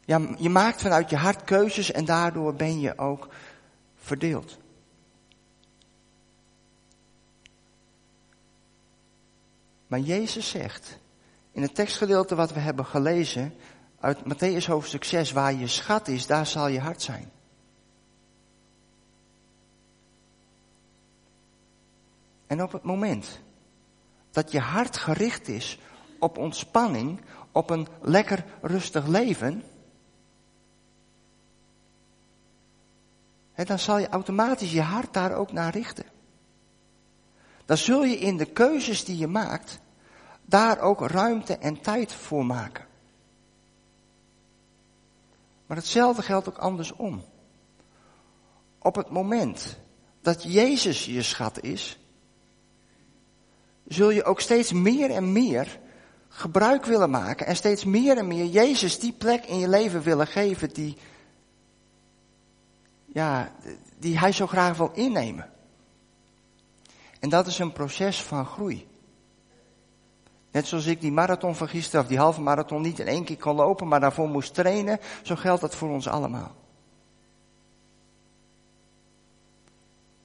ja, 0.06 0.22
je 0.38 0.50
maakt 0.50 0.82
vanuit 0.82 1.10
je 1.10 1.16
hart 1.16 1.44
keuzes 1.44 1.92
en 1.92 2.06
daardoor 2.06 2.54
ben 2.54 2.80
je 2.80 2.98
ook 2.98 3.28
verdeeld. 3.96 4.58
Maar 9.88 10.00
Jezus 10.00 10.50
zegt, 10.50 11.00
in 11.52 11.62
het 11.62 11.76
tekstgedeelte 11.76 12.36
wat 12.36 12.54
we 12.54 12.60
hebben 12.60 12.86
gelezen, 12.86 13.54
uit 14.00 14.20
Matthäus 14.20 14.66
hoofdstuk 14.66 15.04
6, 15.04 15.32
waar 15.32 15.54
je 15.54 15.68
schat 15.68 16.08
is, 16.08 16.28
daar 16.28 16.46
zal 16.46 16.68
je 16.68 16.80
hart 16.80 17.02
zijn. 17.02 17.32
En 22.48 22.64
op 22.64 22.72
het 22.72 22.84
moment 22.84 23.40
dat 24.32 24.52
je 24.52 24.60
hart 24.60 24.98
gericht 24.98 25.48
is 25.48 25.80
op 26.20 26.38
ontspanning, 26.38 27.22
op 27.52 27.70
een 27.70 27.88
lekker 28.02 28.46
rustig 28.62 29.08
leven, 29.08 29.64
dan 33.56 33.80
zal 33.80 33.98
je 33.98 34.10
automatisch 34.10 34.72
je 34.72 34.82
hart 34.82 35.14
daar 35.14 35.36
ook 35.36 35.52
naar 35.52 35.72
richten. 35.72 36.15
Dan 37.66 37.78
zul 37.78 38.04
je 38.04 38.18
in 38.18 38.38
de 38.38 38.46
keuzes 38.46 39.04
die 39.04 39.18
je 39.18 39.28
maakt, 39.28 39.80
daar 40.46 40.80
ook 40.80 41.00
ruimte 41.00 41.58
en 41.58 41.82
tijd 41.82 42.14
voor 42.14 42.46
maken. 42.46 42.86
Maar 45.66 45.78
hetzelfde 45.78 46.22
geldt 46.22 46.48
ook 46.48 46.58
andersom. 46.58 47.24
Op 48.80 48.96
het 48.96 49.10
moment 49.10 49.78
dat 50.22 50.44
Jezus 50.44 51.06
je 51.06 51.22
schat 51.22 51.62
is, 51.62 52.00
zul 53.88 54.10
je 54.10 54.24
ook 54.24 54.40
steeds 54.40 54.72
meer 54.72 55.12
en 55.12 55.32
meer 55.32 55.80
gebruik 56.30 56.86
willen 56.86 57.10
maken 57.10 57.46
en 57.46 57.56
steeds 57.56 57.84
meer 57.84 58.18
en 58.18 58.28
meer 58.28 58.46
Jezus 58.46 59.00
die 59.00 59.14
plek 59.14 59.46
in 59.46 59.60
je 59.60 59.70
leven 59.70 60.02
willen 60.02 60.28
geven 60.28 60.74
die, 60.74 60.98
ja, 63.06 63.52
die 63.98 64.20
Hij 64.20 64.32
zo 64.32 64.48
graag 64.48 64.78
wil 64.78 64.92
innemen. 64.94 65.54
En 67.20 67.30
dat 67.30 67.48
is 67.48 67.60
een 67.60 67.74
proces 67.74 68.24
van 68.24 68.46
groei. 68.46 68.88
Net 70.52 70.68
zoals 70.68 70.86
ik 70.86 71.02
die 71.02 71.12
marathon 71.12 71.56
van 71.56 71.68
gisteren, 71.68 72.02
of 72.02 72.08
die 72.08 72.18
halve 72.18 72.42
marathon, 72.42 72.82
niet 72.82 73.00
in 73.00 73.08
één 73.08 73.24
keer 73.24 73.38
kon 73.38 73.56
lopen, 73.56 73.88
maar 73.88 74.00
daarvoor 74.00 74.30
moest 74.30 74.54
trainen, 74.54 75.00
zo 75.24 75.36
geldt 75.36 75.62
dat 75.62 75.76
voor 75.76 75.90
ons 75.90 76.08
allemaal. 76.08 76.56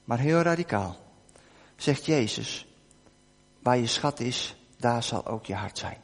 Maar 0.03 0.19
heel 0.19 0.41
radicaal 0.41 0.95
zegt 1.75 2.05
Jezus, 2.05 2.67
waar 3.59 3.77
je 3.77 3.87
schat 3.87 4.19
is, 4.19 4.55
daar 4.77 5.03
zal 5.03 5.25
ook 5.25 5.45
je 5.45 5.55
hart 5.55 5.77
zijn. 5.77 5.97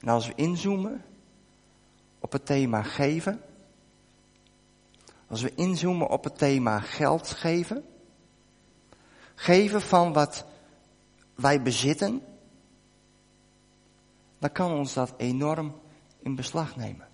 En 0.00 0.08
als 0.08 0.26
we 0.26 0.32
inzoomen 0.34 1.04
op 2.18 2.32
het 2.32 2.46
thema 2.46 2.82
geven, 2.82 3.42
als 5.28 5.42
we 5.42 5.54
inzoomen 5.54 6.08
op 6.08 6.24
het 6.24 6.38
thema 6.38 6.80
geld 6.80 7.30
geven, 7.30 7.84
geven 9.36 9.82
van 9.82 10.12
wat 10.12 10.44
wij 11.34 11.62
bezitten, 11.62 12.22
dan 14.38 14.52
kan 14.52 14.72
ons 14.72 14.92
dat 14.92 15.14
enorm 15.16 15.74
in 16.18 16.34
beslag 16.34 16.76
nemen. 16.76 17.04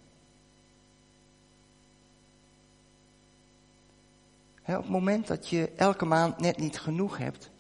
op 4.66 4.82
het 4.82 4.88
moment 4.88 5.26
dat 5.26 5.48
je 5.48 5.72
elke 5.76 6.04
maand 6.04 6.38
net 6.40 6.58
niet 6.58 6.80
genoeg 6.80 7.18
hebt, 7.18 7.50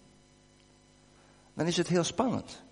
dan 1.54 1.66
is 1.66 1.76
het 1.76 1.88
heel 1.88 2.04
spannend. 2.04 2.62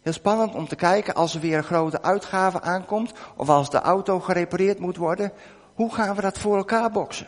Heel 0.00 0.12
spannend 0.12 0.54
om 0.54 0.68
te 0.68 0.76
kijken 0.76 1.14
als 1.14 1.34
er 1.34 1.40
weer 1.40 1.56
een 1.56 1.64
grote 1.64 2.02
uitgave 2.02 2.60
aankomt, 2.60 3.12
of 3.36 3.48
als 3.48 3.70
de 3.70 3.80
auto 3.80 4.20
gerepareerd 4.20 4.78
moet 4.78 4.96
worden, 4.96 5.32
hoe 5.74 5.94
gaan 5.94 6.16
we 6.16 6.22
dat 6.22 6.38
voor 6.38 6.56
elkaar 6.56 6.90
boksen? 6.90 7.26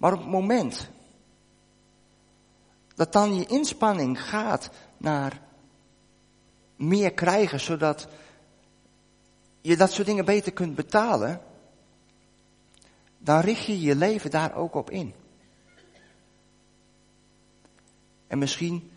Maar 0.00 0.12
op 0.12 0.18
het 0.18 0.28
moment 0.28 0.90
dat 2.94 3.12
dan 3.12 3.34
je 3.34 3.46
inspanning 3.46 4.22
gaat 4.22 4.70
naar 4.96 5.40
meer 6.76 7.12
krijgen, 7.12 7.60
zodat 7.60 8.08
je 9.60 9.76
dat 9.76 9.92
soort 9.92 10.06
dingen 10.06 10.24
beter 10.24 10.52
kunt 10.52 10.74
betalen, 10.74 11.40
dan 13.18 13.40
richt 13.40 13.64
je 13.64 13.80
je 13.80 13.94
leven 13.94 14.30
daar 14.30 14.54
ook 14.54 14.74
op 14.74 14.90
in. 14.90 15.14
En 18.26 18.38
misschien 18.38 18.90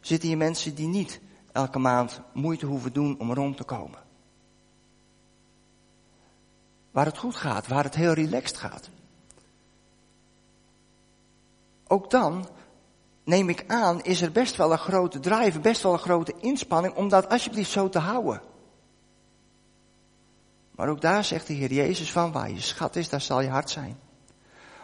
zitten 0.00 0.28
hier 0.28 0.38
mensen 0.38 0.74
die 0.74 0.88
niet 0.88 1.20
elke 1.52 1.78
maand 1.78 2.20
moeite 2.32 2.66
hoeven 2.66 2.92
doen 2.92 3.18
om 3.18 3.32
rond 3.32 3.56
te 3.56 3.64
komen. 3.64 3.98
Waar 6.90 7.06
het 7.06 7.18
goed 7.18 7.36
gaat, 7.36 7.66
waar 7.66 7.84
het 7.84 7.94
heel 7.94 8.12
relaxed 8.12 8.56
gaat. 8.56 8.90
Ook 11.88 12.10
dan 12.10 12.48
neem 13.24 13.48
ik 13.48 13.64
aan, 13.66 14.02
is 14.02 14.20
er 14.20 14.32
best 14.32 14.56
wel 14.56 14.72
een 14.72 14.78
grote 14.78 15.20
drive, 15.20 15.60
best 15.60 15.82
wel 15.82 15.92
een 15.92 15.98
grote 15.98 16.34
inspanning 16.40 16.94
om 16.94 17.08
dat 17.08 17.28
alsjeblieft 17.28 17.70
zo 17.70 17.88
te 17.88 17.98
houden. 17.98 18.42
Maar 20.70 20.88
ook 20.88 21.00
daar 21.00 21.24
zegt 21.24 21.46
de 21.46 21.52
Heer 21.52 21.72
Jezus 21.72 22.12
van, 22.12 22.32
waar 22.32 22.50
je 22.50 22.60
schat 22.60 22.96
is, 22.96 23.08
daar 23.08 23.20
zal 23.20 23.40
je 23.40 23.48
hart 23.48 23.70
zijn. 23.70 23.98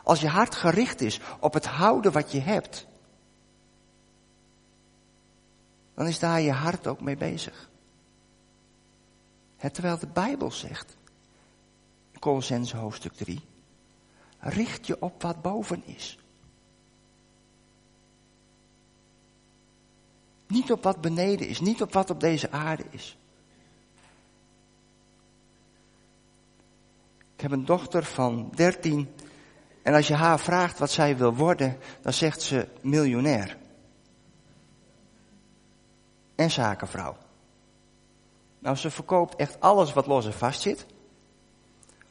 Als 0.05 0.21
je 0.21 0.29
hart 0.29 0.55
gericht 0.55 1.01
is 1.01 1.21
op 1.41 1.55
het 1.55 1.67
houden 1.67 2.13
wat 2.13 2.33
je 2.33 2.41
hebt, 2.41 2.87
dan 5.95 6.07
is 6.07 6.19
daar 6.19 6.41
je 6.41 6.53
hart 6.53 6.87
ook 6.87 7.01
mee 7.01 7.17
bezig. 7.17 7.71
terwijl 9.73 9.99
de 9.99 10.07
Bijbel 10.07 10.51
zegt, 10.51 10.97
Colossense 12.19 12.77
hoofdstuk 12.77 13.13
3, 13.13 13.41
richt 14.39 14.87
je 14.87 15.03
op 15.03 15.23
wat 15.23 15.43
boven 15.43 15.87
is. 15.87 16.24
Niet 20.47 20.73
op 20.73 20.83
wat 20.83 21.01
beneden 21.01 21.49
is, 21.49 21.61
niet 21.61 21.83
op 21.83 21.93
wat 21.93 22.11
op 22.11 22.21
deze 22.21 22.51
aarde 22.51 22.85
is. 22.91 23.19
Ik 27.35 27.41
heb 27.41 27.51
een 27.51 27.65
dochter 27.65 28.05
van 28.05 28.51
13 28.55 29.15
en 29.83 29.95
als 29.95 30.09
je 30.09 30.15
haar 30.15 30.41
vraagt 30.41 30.79
wat 30.79 30.91
zij 30.91 31.17
wil 31.17 31.35
worden, 31.35 31.79
dan 32.01 32.13
zegt 32.13 32.43
ze 32.43 32.69
miljonair. 32.81 33.57
En 36.35 36.51
zakenvrouw. 36.51 37.17
Nou, 38.59 38.77
ze 38.77 38.91
verkoopt 38.91 39.37
echt 39.37 39.61
alles 39.61 39.93
wat 39.93 40.07
los 40.07 40.27
en 40.27 40.33
vast 40.33 40.61
zit. 40.61 40.87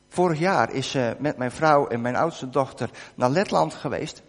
Vorig 0.07 0.39
jaar 0.39 0.71
is 0.71 0.91
ze 0.91 1.15
met 1.19 1.37
mijn 1.37 1.51
vrouw 1.51 1.87
en 1.87 2.01
mijn 2.01 2.15
oudste 2.15 2.49
dochter 2.49 2.89
naar 3.15 3.29
Letland 3.29 3.73
geweest. 3.73 4.23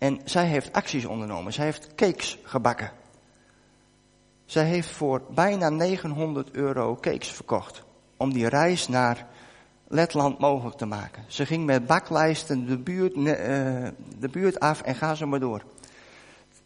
En 0.00 0.20
zij 0.24 0.46
heeft 0.46 0.72
acties 0.72 1.04
ondernomen. 1.04 1.52
Zij 1.52 1.64
heeft 1.64 1.94
cakes 1.94 2.38
gebakken. 2.42 2.92
Zij 4.44 4.64
heeft 4.64 4.88
voor 4.88 5.22
bijna 5.34 5.68
900 5.68 6.50
euro 6.50 6.96
cakes 7.00 7.28
verkocht. 7.28 7.84
Om 8.16 8.32
die 8.32 8.48
reis 8.48 8.88
naar 8.88 9.26
Letland 9.88 10.38
mogelijk 10.38 10.76
te 10.76 10.86
maken. 10.86 11.24
Ze 11.26 11.46
ging 11.46 11.64
met 11.64 11.86
baklijsten 11.86 12.66
de 12.66 12.78
buurt, 12.78 13.16
uh, 13.16 13.24
de 14.18 14.28
buurt 14.30 14.60
af 14.60 14.82
en 14.82 14.94
ga 14.94 15.14
zo 15.14 15.26
maar 15.26 15.40
door. 15.40 15.62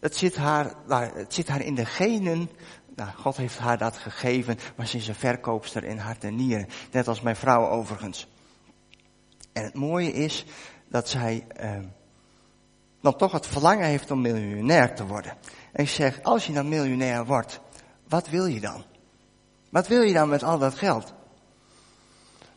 Het 0.01 0.17
zit, 0.17 0.37
haar, 0.37 0.73
nou, 0.87 1.05
het 1.05 1.35
zit 1.35 1.49
haar 1.49 1.63
in 1.63 1.75
de 1.75 1.87
genen. 1.87 2.51
Nou, 2.97 3.11
God 3.17 3.37
heeft 3.37 3.59
haar 3.59 3.79
dat 3.79 3.97
gegeven, 3.97 4.59
maar 4.77 4.87
ze 4.87 4.97
is 4.97 5.09
een 5.09 5.15
verkoopster 5.15 5.85
in 5.85 5.99
hart 5.99 6.25
en 6.25 6.37
nieren. 6.37 6.69
Net 6.93 7.09
als 7.09 7.21
mijn 7.21 7.37
vrouw 7.37 7.69
overigens. 7.69 8.29
En 9.53 9.65
het 9.65 9.75
mooie 9.75 10.13
is 10.13 10.45
dat 10.89 11.09
zij 11.09 11.47
uh, 11.63 11.71
dan 13.05 13.17
toch 13.17 13.33
het 13.33 13.47
verlangen 13.47 13.87
heeft 13.87 14.11
om 14.11 14.21
miljonair 14.21 14.95
te 14.95 15.07
worden. 15.07 15.37
En 15.73 15.83
ik 15.83 15.89
zeg, 15.89 16.23
als 16.23 16.47
je 16.47 16.53
dan 16.53 16.69
miljonair 16.69 17.27
wordt, 17.27 17.61
wat 18.09 18.29
wil 18.29 18.47
je 18.47 18.61
dan? 18.61 18.85
Wat 19.71 19.87
wil 19.87 20.03
je 20.03 20.13
dan 20.13 20.29
met 20.29 20.43
al 20.43 20.59
dat 20.59 20.75
geld? 20.75 21.15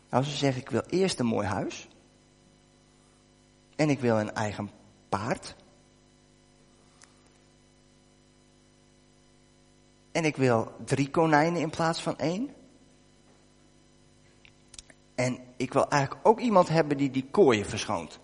Nou, 0.09 0.23
ze 0.23 0.37
zegt, 0.37 0.57
ik 0.57 0.69
wil 0.69 0.83
eerst 0.89 1.19
een 1.19 1.25
mooi 1.25 1.47
huis. 1.47 1.87
En 3.75 3.89
ik 3.89 3.99
wil 3.99 4.19
een 4.19 4.33
eigen 4.33 4.71
paard. 5.09 5.55
En 10.11 10.25
ik 10.25 10.35
wil 10.35 10.71
drie 10.85 11.09
konijnen 11.09 11.61
in 11.61 11.69
plaats 11.69 12.01
van 12.01 12.17
één. 12.17 12.53
En 15.15 15.39
ik 15.57 15.73
wil 15.73 15.89
eigenlijk 15.89 16.27
ook 16.27 16.39
iemand 16.39 16.69
hebben 16.69 16.97
die 16.97 17.11
die 17.11 17.27
kooien 17.31 17.65
verschoont. 17.65 18.19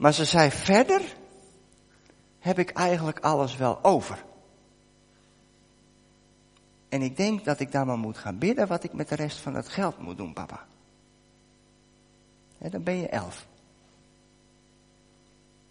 Maar 0.00 0.14
ze 0.14 0.24
zei 0.24 0.50
verder 0.50 1.16
heb 2.38 2.58
ik 2.58 2.70
eigenlijk 2.70 3.18
alles 3.18 3.56
wel 3.56 3.84
over. 3.84 4.24
En 6.88 7.02
ik 7.02 7.16
denk 7.16 7.44
dat 7.44 7.60
ik 7.60 7.72
daar 7.72 7.86
maar 7.86 7.98
moet 7.98 8.18
gaan 8.18 8.38
bidden 8.38 8.66
wat 8.66 8.84
ik 8.84 8.92
met 8.92 9.08
de 9.08 9.14
rest 9.14 9.38
van 9.38 9.54
het 9.54 9.68
geld 9.68 9.98
moet 9.98 10.16
doen, 10.16 10.32
papa. 10.32 10.66
En 12.58 12.70
dan 12.70 12.82
ben 12.82 12.96
je 12.96 13.08
elf. 13.08 13.46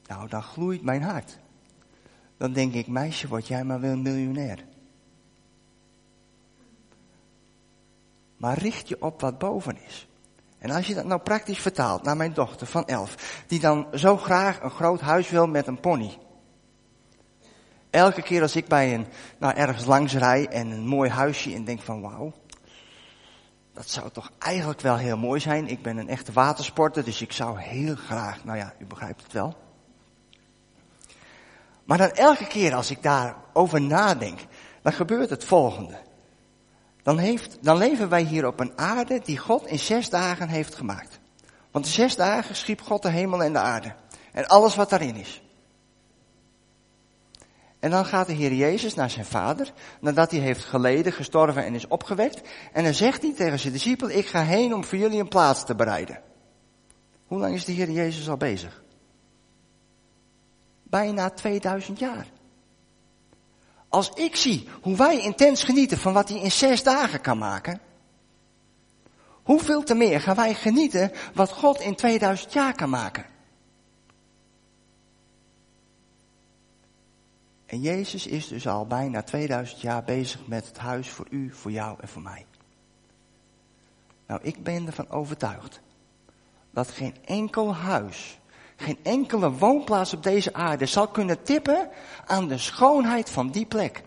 Nou, 0.06 0.28
dan 0.28 0.44
gloeit 0.44 0.82
mijn 0.82 1.02
hart. 1.02 1.40
Dan 2.38 2.54
denk 2.54 2.74
ik, 2.74 2.88
meisje, 2.88 3.28
word 3.28 3.48
jij 3.48 3.64
maar 3.64 3.80
wel 3.80 3.98
miljonair. 3.98 4.66
Maar 8.38 8.58
richt 8.58 8.88
je 8.88 9.02
op 9.02 9.22
wat 9.22 9.38
boven 9.38 9.78
is. 9.86 10.09
En 10.60 10.72
als 10.72 10.88
je 10.88 10.94
dat 10.94 11.06
nou 11.06 11.22
praktisch 11.22 11.60
vertaalt 11.60 12.04
naar 12.04 12.18
mijn 12.18 12.34
dochter 12.34 12.68
van 12.68 12.86
elf, 12.86 13.44
die 13.48 13.60
dan 13.60 13.88
zo 13.94 14.18
graag 14.18 14.62
een 14.62 14.70
groot 14.70 15.02
huis 15.02 15.30
wil 15.30 15.48
met 15.48 15.68
een 15.68 15.80
pony. 15.80 16.18
Elke 17.90 18.22
keer 18.22 18.42
als 18.42 18.56
ik 18.56 18.68
bij 18.68 18.94
een, 18.94 19.08
nou 19.38 19.56
ergens 19.56 19.86
langs 19.86 20.14
rij 20.14 20.48
en 20.48 20.72
een 20.72 20.88
mooi 20.88 21.10
huisje 21.10 21.54
en 21.54 21.64
denk 21.64 21.82
van 21.82 22.02
wauw, 22.02 22.34
dat 23.74 23.90
zou 23.90 24.10
toch 24.12 24.32
eigenlijk 24.40 24.82
wel 24.82 24.98
heel 24.98 25.18
mooi 25.18 25.40
zijn. 25.40 25.68
Ik 25.68 25.82
ben 25.82 25.98
een 25.98 26.10
echte 26.10 26.32
watersporter, 26.32 27.04
dus 27.04 27.22
ik 27.22 27.32
zou 27.32 27.60
heel 27.60 27.96
graag, 27.96 28.44
nou 28.44 28.58
ja, 28.58 28.74
u 28.80 28.86
begrijpt 28.86 29.24
het 29.24 29.34
wel. 29.34 29.56
Maar 31.84 31.98
dan 31.98 32.12
elke 32.12 32.48
keer 32.48 32.74
als 32.74 32.92
ik 32.92 33.04
daarover 33.04 33.82
nadenk, 33.82 34.40
dan 34.82 34.94
gebeurt 34.94 35.30
het 35.30 35.46
volgende. 35.46 36.00
Dan, 37.10 37.18
heeft, 37.18 37.58
dan 37.62 37.78
leven 37.78 38.10
wij 38.10 38.22
hier 38.22 38.48
op 38.48 38.60
een 38.60 38.78
aarde 38.78 39.22
die 39.24 39.38
God 39.38 39.66
in 39.66 39.80
zes 39.80 40.10
dagen 40.10 40.48
heeft 40.48 40.76
gemaakt. 40.76 41.20
Want 41.72 41.86
in 41.86 41.92
zes 41.92 42.16
dagen 42.16 42.56
schiep 42.56 42.82
God 42.82 43.02
de 43.02 43.10
hemel 43.10 43.44
en 43.44 43.54
de 43.54 43.60
aarde. 43.60 43.96
En 44.32 44.48
alles 44.48 44.76
wat 44.76 44.90
daarin 44.90 45.16
is. 45.16 45.44
En 47.80 47.92
dan 47.92 48.06
gaat 48.06 48.28
de 48.28 48.34
Heer 48.34 48.54
Jezus 48.54 48.94
naar 48.94 49.10
zijn 49.10 49.26
vader, 49.26 49.74
nadat 50.00 50.32
hij 50.32 50.40
heeft 50.40 50.66
geleden, 50.66 51.14
gestorven 51.14 51.66
en 51.66 51.76
is 51.76 51.88
opgewekt. 51.88 52.42
En 52.74 52.84
dan 52.84 52.94
zegt 52.94 53.22
hij 53.22 53.34
tegen 53.34 53.60
zijn 53.60 53.74
discipel, 53.74 54.10
ik 54.10 54.28
ga 54.28 54.44
heen 54.44 54.74
om 54.74 54.84
voor 54.84 54.98
jullie 54.98 55.20
een 55.20 55.28
plaats 55.28 55.66
te 55.66 55.76
bereiden. 55.76 56.22
Hoe 57.28 57.40
lang 57.40 57.54
is 57.56 57.66
de 57.66 57.72
Heer 57.72 57.92
Jezus 57.92 58.30
al 58.30 58.38
bezig? 58.38 58.84
Bijna 60.84 61.30
2000 61.30 62.00
jaar. 62.00 62.28
Als 63.90 64.10
ik 64.10 64.36
zie 64.36 64.68
hoe 64.82 64.96
wij 64.96 65.22
intens 65.22 65.64
genieten 65.64 65.98
van 65.98 66.14
wat 66.14 66.30
hij 66.30 66.40
in 66.40 66.52
zes 66.52 66.84
dagen 66.84 67.22
kan 67.22 67.38
maken, 67.38 67.80
hoeveel 69.44 69.84
te 69.84 69.96
meer 69.96 70.22
gaan 70.22 70.36
wij 70.36 70.54
genieten 70.54 71.12
wat 71.34 71.52
God 71.52 71.80
in 71.80 71.96
2000 71.96 72.54
jaar 72.54 72.74
kan 72.76 72.90
maken? 72.90 73.26
En 77.66 77.82
Jezus 77.82 78.28
is 78.28 78.48
dus 78.48 78.68
al 78.68 78.86
bijna 78.86 79.22
2000 79.22 79.82
jaar 79.82 80.04
bezig 80.04 80.48
met 80.48 80.68
het 80.68 80.78
huis 80.78 81.10
voor 81.10 81.28
u, 81.30 81.52
voor 81.54 81.72
jou 81.72 81.98
en 82.02 82.08
voor 82.08 82.22
mij. 82.22 82.46
Nou, 84.28 84.42
ik 84.44 84.64
ben 84.64 84.86
ervan 84.86 85.10
overtuigd 85.10 85.82
dat 86.72 86.92
geen 86.92 87.16
enkel 87.26 87.76
huis, 87.76 88.39
geen 88.80 88.98
enkele 89.04 89.52
woonplaats 89.52 90.14
op 90.14 90.24
deze 90.24 90.54
aarde 90.54 90.86
zal 90.86 91.08
kunnen 91.08 91.44
tippen 91.44 91.90
aan 92.26 92.48
de 92.48 92.58
schoonheid 92.58 93.30
van 93.30 93.50
die 93.50 93.66
plek. 93.66 94.04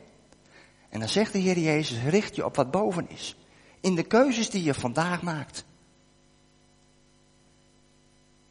En 0.88 0.98
dan 0.98 1.08
zegt 1.08 1.32
de 1.32 1.38
Heer 1.38 1.58
Jezus, 1.58 2.02
richt 2.02 2.37
je 2.37 2.44
op 2.44 2.56
wat 2.56 2.70
boven 2.70 3.11
is. 3.11 3.37
In 3.80 3.94
de 3.94 4.02
keuzes 4.02 4.50
die 4.50 4.62
je 4.62 4.74
vandaag 4.74 5.22
maakt. 5.22 5.64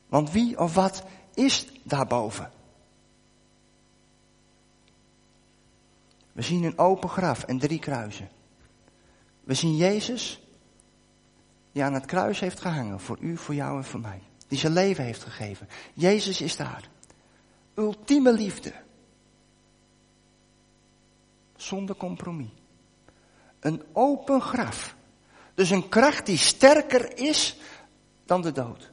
Want 0.07 0.31
wie 0.31 0.59
of 0.59 0.73
wat 0.73 1.03
is 1.33 1.67
daarboven? 1.83 2.51
We 6.31 6.41
zien 6.41 6.63
een 6.63 6.77
open 6.77 7.09
graf 7.09 7.43
en 7.43 7.59
drie 7.59 7.79
kruisen. 7.79 8.29
We 9.43 9.53
zien 9.53 9.75
Jezus 9.75 10.41
die 11.71 11.83
aan 11.83 11.93
het 11.93 12.05
kruis 12.05 12.39
heeft 12.39 12.59
gehangen 12.59 12.99
voor 12.99 13.17
u, 13.19 13.37
voor 13.37 13.55
jou 13.55 13.77
en 13.77 13.83
voor 13.83 13.99
mij. 13.99 14.21
Die 14.51 14.59
zijn 14.59 14.73
leven 14.73 15.03
heeft 15.03 15.23
gegeven. 15.23 15.67
Jezus 15.93 16.41
is 16.41 16.55
daar. 16.55 16.89
Ultieme 17.75 18.33
liefde. 18.33 18.73
Zonder 21.55 21.95
compromis. 21.95 22.49
Een 23.59 23.83
open 23.93 24.41
graf. 24.41 24.95
Dus 25.53 25.69
een 25.69 25.89
kracht 25.89 26.25
die 26.25 26.37
sterker 26.37 27.17
is 27.17 27.57
dan 28.25 28.41
de 28.41 28.51
dood. 28.51 28.91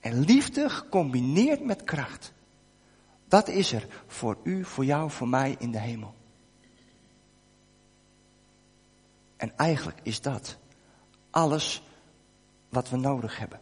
En 0.00 0.20
liefde 0.20 0.68
gecombineerd 0.68 1.64
met 1.64 1.84
kracht. 1.84 2.32
Dat 3.28 3.48
is 3.48 3.72
er 3.72 3.86
voor 4.06 4.38
u, 4.42 4.64
voor 4.64 4.84
jou, 4.84 5.10
voor 5.10 5.28
mij 5.28 5.56
in 5.58 5.70
de 5.70 5.80
hemel. 5.80 6.14
En 9.36 9.56
eigenlijk 9.56 10.00
is 10.02 10.20
dat 10.20 10.56
alles 11.30 11.82
wat 12.72 12.90
we 12.90 12.96
nodig 12.96 13.38
hebben. 13.38 13.60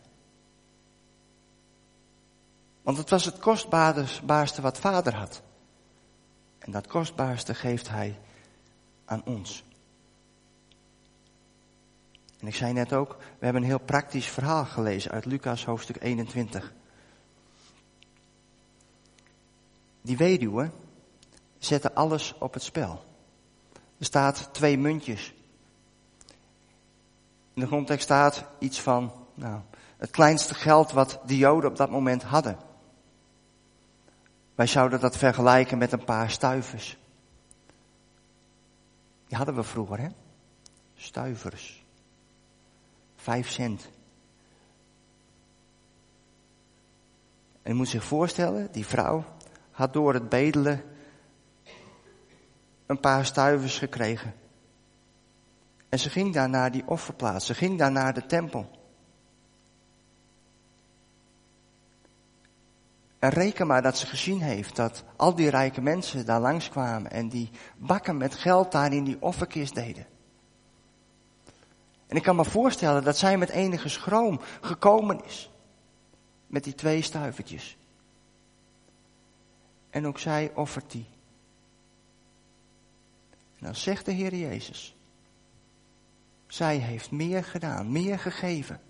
Want 2.83 2.97
het 2.97 3.11
was 3.11 3.25
het 3.25 3.39
kostbaarste 3.39 4.63
wat 4.63 4.79
vader 4.79 5.15
had. 5.15 5.43
En 6.59 6.73
dat 6.73 6.87
kostbaarste 6.87 7.55
geeft 7.55 7.89
hij 7.89 8.19
aan 9.05 9.23
ons. 9.25 9.65
En 12.39 12.47
ik 12.47 12.55
zei 12.55 12.73
net 12.73 12.93
ook, 12.93 13.17
we 13.19 13.45
hebben 13.45 13.63
een 13.63 13.69
heel 13.69 13.79
praktisch 13.79 14.27
verhaal 14.27 14.65
gelezen 14.65 15.11
uit 15.11 15.25
Lucas 15.25 15.65
hoofdstuk 15.65 16.03
21. 16.03 16.73
Die 20.03 20.17
weduwe 20.17 20.71
zette 21.59 21.95
alles 21.95 22.35
op 22.39 22.53
het 22.55 22.63
spel. 22.63 23.05
Er 23.99 24.05
staat 24.05 24.49
twee 24.53 24.79
muntjes. 24.79 25.35
In 27.61 27.67
de 27.67 27.73
grondtekst 27.73 28.05
staat 28.05 28.45
iets 28.59 28.81
van, 28.81 29.13
nou, 29.35 29.61
het 29.97 30.11
kleinste 30.11 30.55
geld 30.55 30.93
wat 30.93 31.21
de 31.27 31.37
Joden 31.37 31.71
op 31.71 31.77
dat 31.77 31.91
moment 31.91 32.23
hadden. 32.23 32.59
Wij 34.55 34.67
zouden 34.67 35.01
dat 35.01 35.17
vergelijken 35.17 35.79
met 35.79 35.93
een 35.93 36.05
paar 36.05 36.31
stuivers. 36.31 36.99
Die 39.27 39.37
hadden 39.37 39.55
we 39.55 39.63
vroeger, 39.63 39.99
hè? 39.99 40.09
Stuivers. 40.95 41.85
Vijf 43.17 43.51
cent. 43.51 43.91
En 47.63 47.73
je 47.73 47.75
moet 47.75 47.89
zich 47.89 48.05
voorstellen, 48.05 48.69
die 48.73 48.87
vrouw, 48.87 49.25
had 49.71 49.93
door 49.93 50.15
het 50.15 50.29
bedelen 50.29 50.83
een 52.87 53.01
paar 53.01 53.27
stuivers 53.27 53.79
gekregen. 53.79 54.40
En 55.91 55.99
ze 55.99 56.11
ging 56.11 56.35
daar 56.35 56.49
naar 56.49 56.71
die 56.71 56.87
offerplaats, 56.87 57.47
ze 57.47 57.55
ging 57.55 57.79
daar 57.79 57.93
naar 57.93 58.15
de 58.15 58.27
tempel. 58.27 58.71
En 63.19 63.31
reken 63.31 63.67
maar 63.67 63.83
dat 63.83 63.99
ze 63.99 64.07
gezien 64.07 64.41
heeft 64.41 64.77
dat 64.77 65.05
al 65.17 65.35
die 65.35 65.51
rijke 65.51 65.81
mensen 65.81 66.27
daar 66.27 66.41
langskwamen 66.41 67.11
en 67.11 67.29
die 67.29 67.51
bakken 67.77 68.17
met 68.17 68.35
geld 68.35 68.73
daar 68.73 68.93
in 68.93 69.05
die 69.05 69.23
offerkist 69.23 69.75
deden. 69.75 70.07
En 72.07 72.17
ik 72.17 72.23
kan 72.23 72.37
me 72.37 72.45
voorstellen 72.45 73.05
dat 73.05 73.19
zij 73.19 73.39
met 73.39 73.49
enige 73.49 73.89
schroom 73.89 74.41
gekomen 74.61 75.25
is. 75.25 75.51
Met 76.47 76.65
die 76.65 76.75
twee 76.75 77.03
stuivertjes. 77.03 77.77
En 79.91 80.07
ook 80.07 80.19
zij 80.19 80.53
offert 80.55 80.91
die. 80.91 81.07
En 83.31 83.67
dan 83.67 83.75
zegt 83.75 84.05
de 84.05 84.13
Heer 84.13 84.35
Jezus. 84.35 84.97
Zij 86.51 86.77
heeft 86.77 87.11
meer 87.11 87.45
gedaan, 87.45 87.93
meer 87.93 88.19
gegeven. 88.19 88.81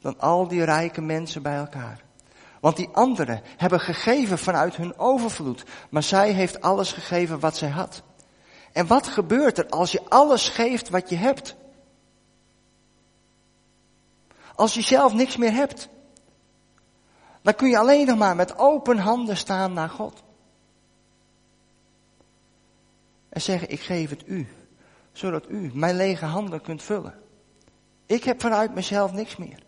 Dan 0.00 0.20
al 0.20 0.48
die 0.48 0.64
rijke 0.64 1.00
mensen 1.00 1.42
bij 1.42 1.56
elkaar. 1.56 2.04
Want 2.60 2.76
die 2.76 2.88
anderen 2.88 3.42
hebben 3.56 3.80
gegeven 3.80 4.38
vanuit 4.38 4.76
hun 4.76 4.98
overvloed. 4.98 5.64
Maar 5.90 6.02
zij 6.02 6.32
heeft 6.32 6.60
alles 6.60 6.92
gegeven 6.92 7.40
wat 7.40 7.56
zij 7.56 7.68
had. 7.68 8.02
En 8.72 8.86
wat 8.86 9.06
gebeurt 9.06 9.58
er 9.58 9.68
als 9.68 9.92
je 9.92 10.02
alles 10.08 10.48
geeft 10.48 10.88
wat 10.88 11.08
je 11.08 11.16
hebt? 11.16 11.56
Als 14.54 14.74
je 14.74 14.82
zelf 14.82 15.14
niks 15.14 15.36
meer 15.36 15.52
hebt. 15.52 15.88
Dan 17.42 17.54
kun 17.54 17.68
je 17.68 17.78
alleen 17.78 18.06
nog 18.06 18.18
maar 18.18 18.36
met 18.36 18.58
open 18.58 18.98
handen 18.98 19.36
staan 19.36 19.72
naar 19.72 19.90
God. 19.90 20.22
En 23.28 23.40
zeggen, 23.40 23.70
ik 23.70 23.80
geef 23.80 24.10
het 24.10 24.22
u, 24.26 24.48
zodat 25.12 25.50
u 25.50 25.70
mijn 25.74 25.96
lege 25.96 26.24
handen 26.24 26.60
kunt 26.60 26.82
vullen. 26.82 27.20
Ik 28.06 28.24
heb 28.24 28.40
vanuit 28.40 28.74
mezelf 28.74 29.12
niks 29.12 29.36
meer. 29.36 29.62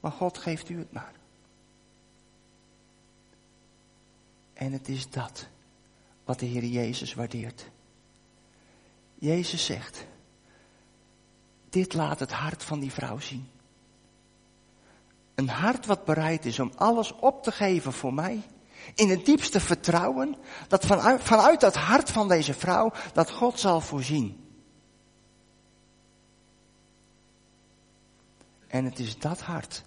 Maar 0.00 0.12
God 0.12 0.38
geeft 0.38 0.68
u 0.68 0.78
het 0.78 0.92
maar. 0.92 1.12
En 4.52 4.72
het 4.72 4.88
is 4.88 5.10
dat 5.10 5.48
wat 6.24 6.38
de 6.38 6.46
Heer 6.46 6.64
Jezus 6.64 7.14
waardeert. 7.14 7.70
Jezus 9.14 9.64
zegt, 9.64 10.06
dit 11.68 11.94
laat 11.94 12.18
het 12.18 12.32
hart 12.32 12.62
van 12.62 12.80
die 12.80 12.92
vrouw 12.92 13.18
zien. 13.18 13.48
Een 15.34 15.48
hart 15.48 15.86
wat 15.86 16.04
bereid 16.04 16.44
is 16.44 16.58
om 16.58 16.72
alles 16.76 17.12
op 17.12 17.42
te 17.42 17.52
geven 17.52 17.92
voor 17.92 18.14
mij. 18.14 18.42
In 18.94 19.10
het 19.10 19.26
diepste 19.26 19.60
vertrouwen 19.60 20.36
dat 20.68 20.86
vanuit, 20.86 21.22
vanuit 21.22 21.60
dat 21.60 21.76
hart 21.76 22.10
van 22.10 22.28
deze 22.28 22.54
vrouw 22.54 22.92
dat 23.12 23.30
God 23.30 23.60
zal 23.60 23.80
voorzien. 23.80 24.41
En 28.72 28.84
het 28.84 28.98
is 28.98 29.18
dat 29.18 29.40
hart 29.40 29.84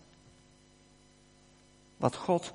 wat 1.98 2.16
God 2.16 2.54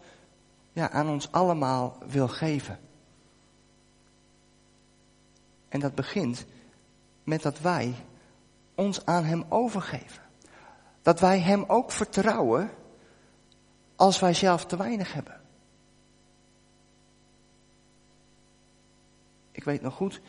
ja, 0.72 0.90
aan 0.90 1.08
ons 1.08 1.32
allemaal 1.32 1.98
wil 2.06 2.28
geven. 2.28 2.78
En 5.68 5.80
dat 5.80 5.94
begint 5.94 6.46
met 7.24 7.42
dat 7.42 7.60
wij 7.60 7.94
ons 8.74 9.06
aan 9.06 9.24
Hem 9.24 9.44
overgeven. 9.48 10.22
dat 11.02 11.20
wij 11.20 11.40
Hem 11.40 11.64
ook 11.66 11.92
vertrouwen 11.92 12.70
als 13.96 14.20
wij 14.20 14.34
zelf 14.34 14.66
te 14.66 14.76
weinig 14.76 15.12
hebben. 15.12 15.40
Ik 19.52 19.64
weet 19.64 19.82
nog 19.82 19.94
goed 19.94 20.20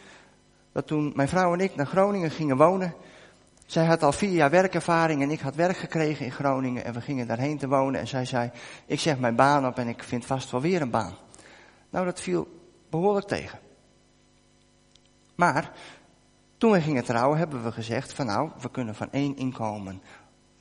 dat 0.71 0.87
toen 0.87 1.11
mijn 1.15 1.27
vrouw 1.27 1.53
en 1.53 1.59
ik 1.59 1.75
naar 1.75 1.87
Groningen 1.87 2.31
gingen 2.31 2.57
wonen, 2.57 2.95
zij 3.71 3.85
had 3.85 4.03
al 4.03 4.11
vier 4.11 4.31
jaar 4.31 4.49
werkervaring 4.49 5.21
en 5.21 5.31
ik 5.31 5.39
had 5.39 5.55
werk 5.55 5.77
gekregen 5.77 6.25
in 6.25 6.31
Groningen 6.31 6.85
en 6.85 6.93
we 6.93 7.01
gingen 7.01 7.27
daarheen 7.27 7.57
te 7.57 7.67
wonen 7.67 7.99
en 7.99 8.07
zij 8.07 8.25
zei, 8.25 8.51
ik 8.85 8.99
zeg 8.99 9.19
mijn 9.19 9.35
baan 9.35 9.67
op 9.67 9.77
en 9.77 9.87
ik 9.87 10.03
vind 10.03 10.25
vast 10.25 10.51
wel 10.51 10.61
weer 10.61 10.81
een 10.81 10.89
baan. 10.89 11.15
Nou, 11.89 12.05
dat 12.05 12.21
viel 12.21 12.47
behoorlijk 12.89 13.27
tegen. 13.27 13.59
Maar 15.35 15.71
toen 16.57 16.71
we 16.71 16.81
gingen 16.81 17.03
trouwen 17.03 17.37
hebben 17.37 17.63
we 17.63 17.71
gezegd 17.71 18.13
van 18.13 18.25
nou, 18.25 18.49
we 18.61 18.71
kunnen 18.71 18.95
van 18.95 19.11
één 19.11 19.37
inkomen 19.37 20.01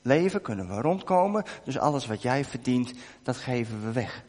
leven, 0.01 0.41
kunnen 0.41 0.67
we 0.67 0.81
rondkomen, 0.81 1.43
dus 1.63 1.77
alles 1.77 2.07
wat 2.07 2.21
jij 2.21 2.45
verdient, 2.45 2.93
dat 3.23 3.37
geven 3.37 3.83
we 3.83 3.91
weg. 3.91 4.23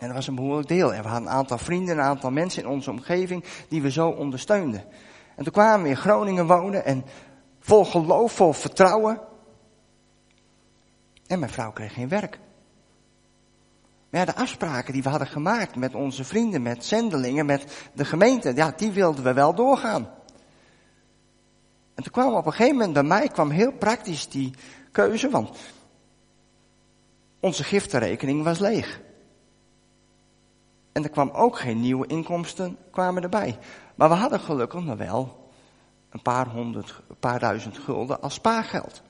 En 0.00 0.06
dat 0.06 0.16
was 0.16 0.26
een 0.26 0.34
behoorlijk 0.34 0.68
deel. 0.68 0.94
En 0.94 1.02
we 1.02 1.08
hadden 1.08 1.28
een 1.28 1.34
aantal 1.34 1.58
vrienden, 1.58 1.98
een 1.98 2.04
aantal 2.04 2.30
mensen 2.30 2.62
in 2.62 2.68
onze 2.68 2.90
omgeving 2.90 3.44
die 3.68 3.82
we 3.82 3.90
zo 3.90 4.08
ondersteunden. 4.08 4.84
En 5.38 5.44
toen 5.44 5.52
kwamen 5.52 5.82
we 5.82 5.88
in 5.88 5.96
Groningen 5.96 6.46
wonen 6.46 6.84
en 6.84 7.04
vol 7.60 7.84
geloof, 7.84 8.32
vol 8.32 8.52
vertrouwen. 8.52 9.20
En 11.26 11.38
mijn 11.38 11.52
vrouw 11.52 11.72
kreeg 11.72 11.92
geen 11.92 12.08
werk. 12.08 12.38
Maar 14.10 14.20
ja, 14.20 14.26
de 14.26 14.34
afspraken 14.34 14.92
die 14.92 15.02
we 15.02 15.08
hadden 15.08 15.28
gemaakt 15.28 15.76
met 15.76 15.94
onze 15.94 16.24
vrienden, 16.24 16.62
met 16.62 16.84
zendelingen, 16.84 17.46
met 17.46 17.88
de 17.94 18.04
gemeente, 18.04 18.54
ja, 18.54 18.72
die 18.76 18.90
wilden 18.90 19.24
we 19.24 19.32
wel 19.32 19.54
doorgaan. 19.54 20.10
En 21.94 22.02
toen 22.02 22.12
kwam 22.12 22.34
op 22.34 22.46
een 22.46 22.52
gegeven 22.52 22.76
moment 22.76 22.92
bij 22.92 23.02
mij 23.02 23.28
kwam 23.28 23.50
heel 23.50 23.72
praktisch 23.72 24.28
die 24.28 24.54
keuze, 24.92 25.30
want 25.30 25.56
onze 27.40 27.64
giftenrekening 27.64 28.44
was 28.44 28.58
leeg. 28.58 29.00
En 30.98 31.04
er 31.04 31.10
kwam 31.10 31.30
ook 31.30 31.58
geen 31.58 31.80
nieuwe 31.80 32.06
inkomsten 32.06 32.76
kwamen 32.90 33.22
erbij. 33.22 33.58
Maar 33.94 34.08
we 34.08 34.14
hadden 34.14 34.40
gelukkig 34.40 34.84
nog 34.84 34.96
wel 34.96 35.50
een 36.10 36.22
paar 36.22 36.48
honderd, 36.48 37.02
een 37.08 37.18
paar 37.18 37.38
duizend 37.38 37.78
gulden 37.78 38.20
als 38.22 38.34
spaargeld. 38.34 39.02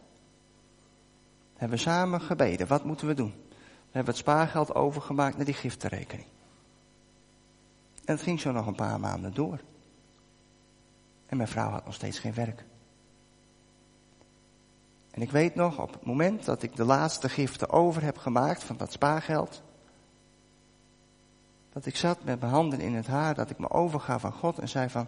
Hebben 1.57 1.77
we 1.79 1.85
samen 1.85 2.21
gebeden. 2.21 2.67
Wat 2.67 2.85
moeten 2.85 3.07
we 3.07 3.15
doen? 3.15 3.35
We 3.49 3.91
hebben 3.91 4.15
het 4.15 4.23
spaargeld 4.23 4.75
overgemaakt 4.75 5.37
naar 5.37 5.45
die 5.45 5.55
giftenrekening. 5.55 6.27
En 8.05 8.15
het 8.15 8.23
ging 8.23 8.41
zo 8.41 8.53
nog 8.53 8.67
een 8.67 8.75
paar 8.75 9.01
maanden 9.01 9.35
door. 9.35 9.61
En 11.27 11.37
mijn 11.37 11.49
vrouw 11.49 11.71
had 11.71 11.85
nog 11.85 11.95
steeds 11.95 12.19
geen 12.19 12.35
werk. 12.35 12.65
En 15.11 15.23
ik 15.23 15.31
weet 15.31 15.55
nog, 15.55 15.81
op 15.81 15.93
het 15.93 16.05
moment 16.05 16.45
dat 16.45 16.63
ik 16.63 16.77
de 16.77 16.85
laatste 16.85 17.29
giften 17.29 17.71
over 17.71 18.03
heb 18.03 18.19
gemaakt 18.19 18.65
van 18.65 18.77
dat 18.77 18.93
spaargeld, 18.93 19.63
dat 21.73 21.87
ik 21.87 21.97
zat 21.97 22.25
met 22.25 22.41
mijn 22.41 22.53
handen 22.53 22.81
in 22.81 22.95
het 22.95 23.07
haar, 23.07 23.35
dat 23.35 23.51
ik 23.51 23.59
me 23.59 23.71
overgaf 23.71 24.25
aan 24.25 24.33
God 24.33 24.59
en 24.59 24.69
zei 24.69 24.89
van, 24.89 25.07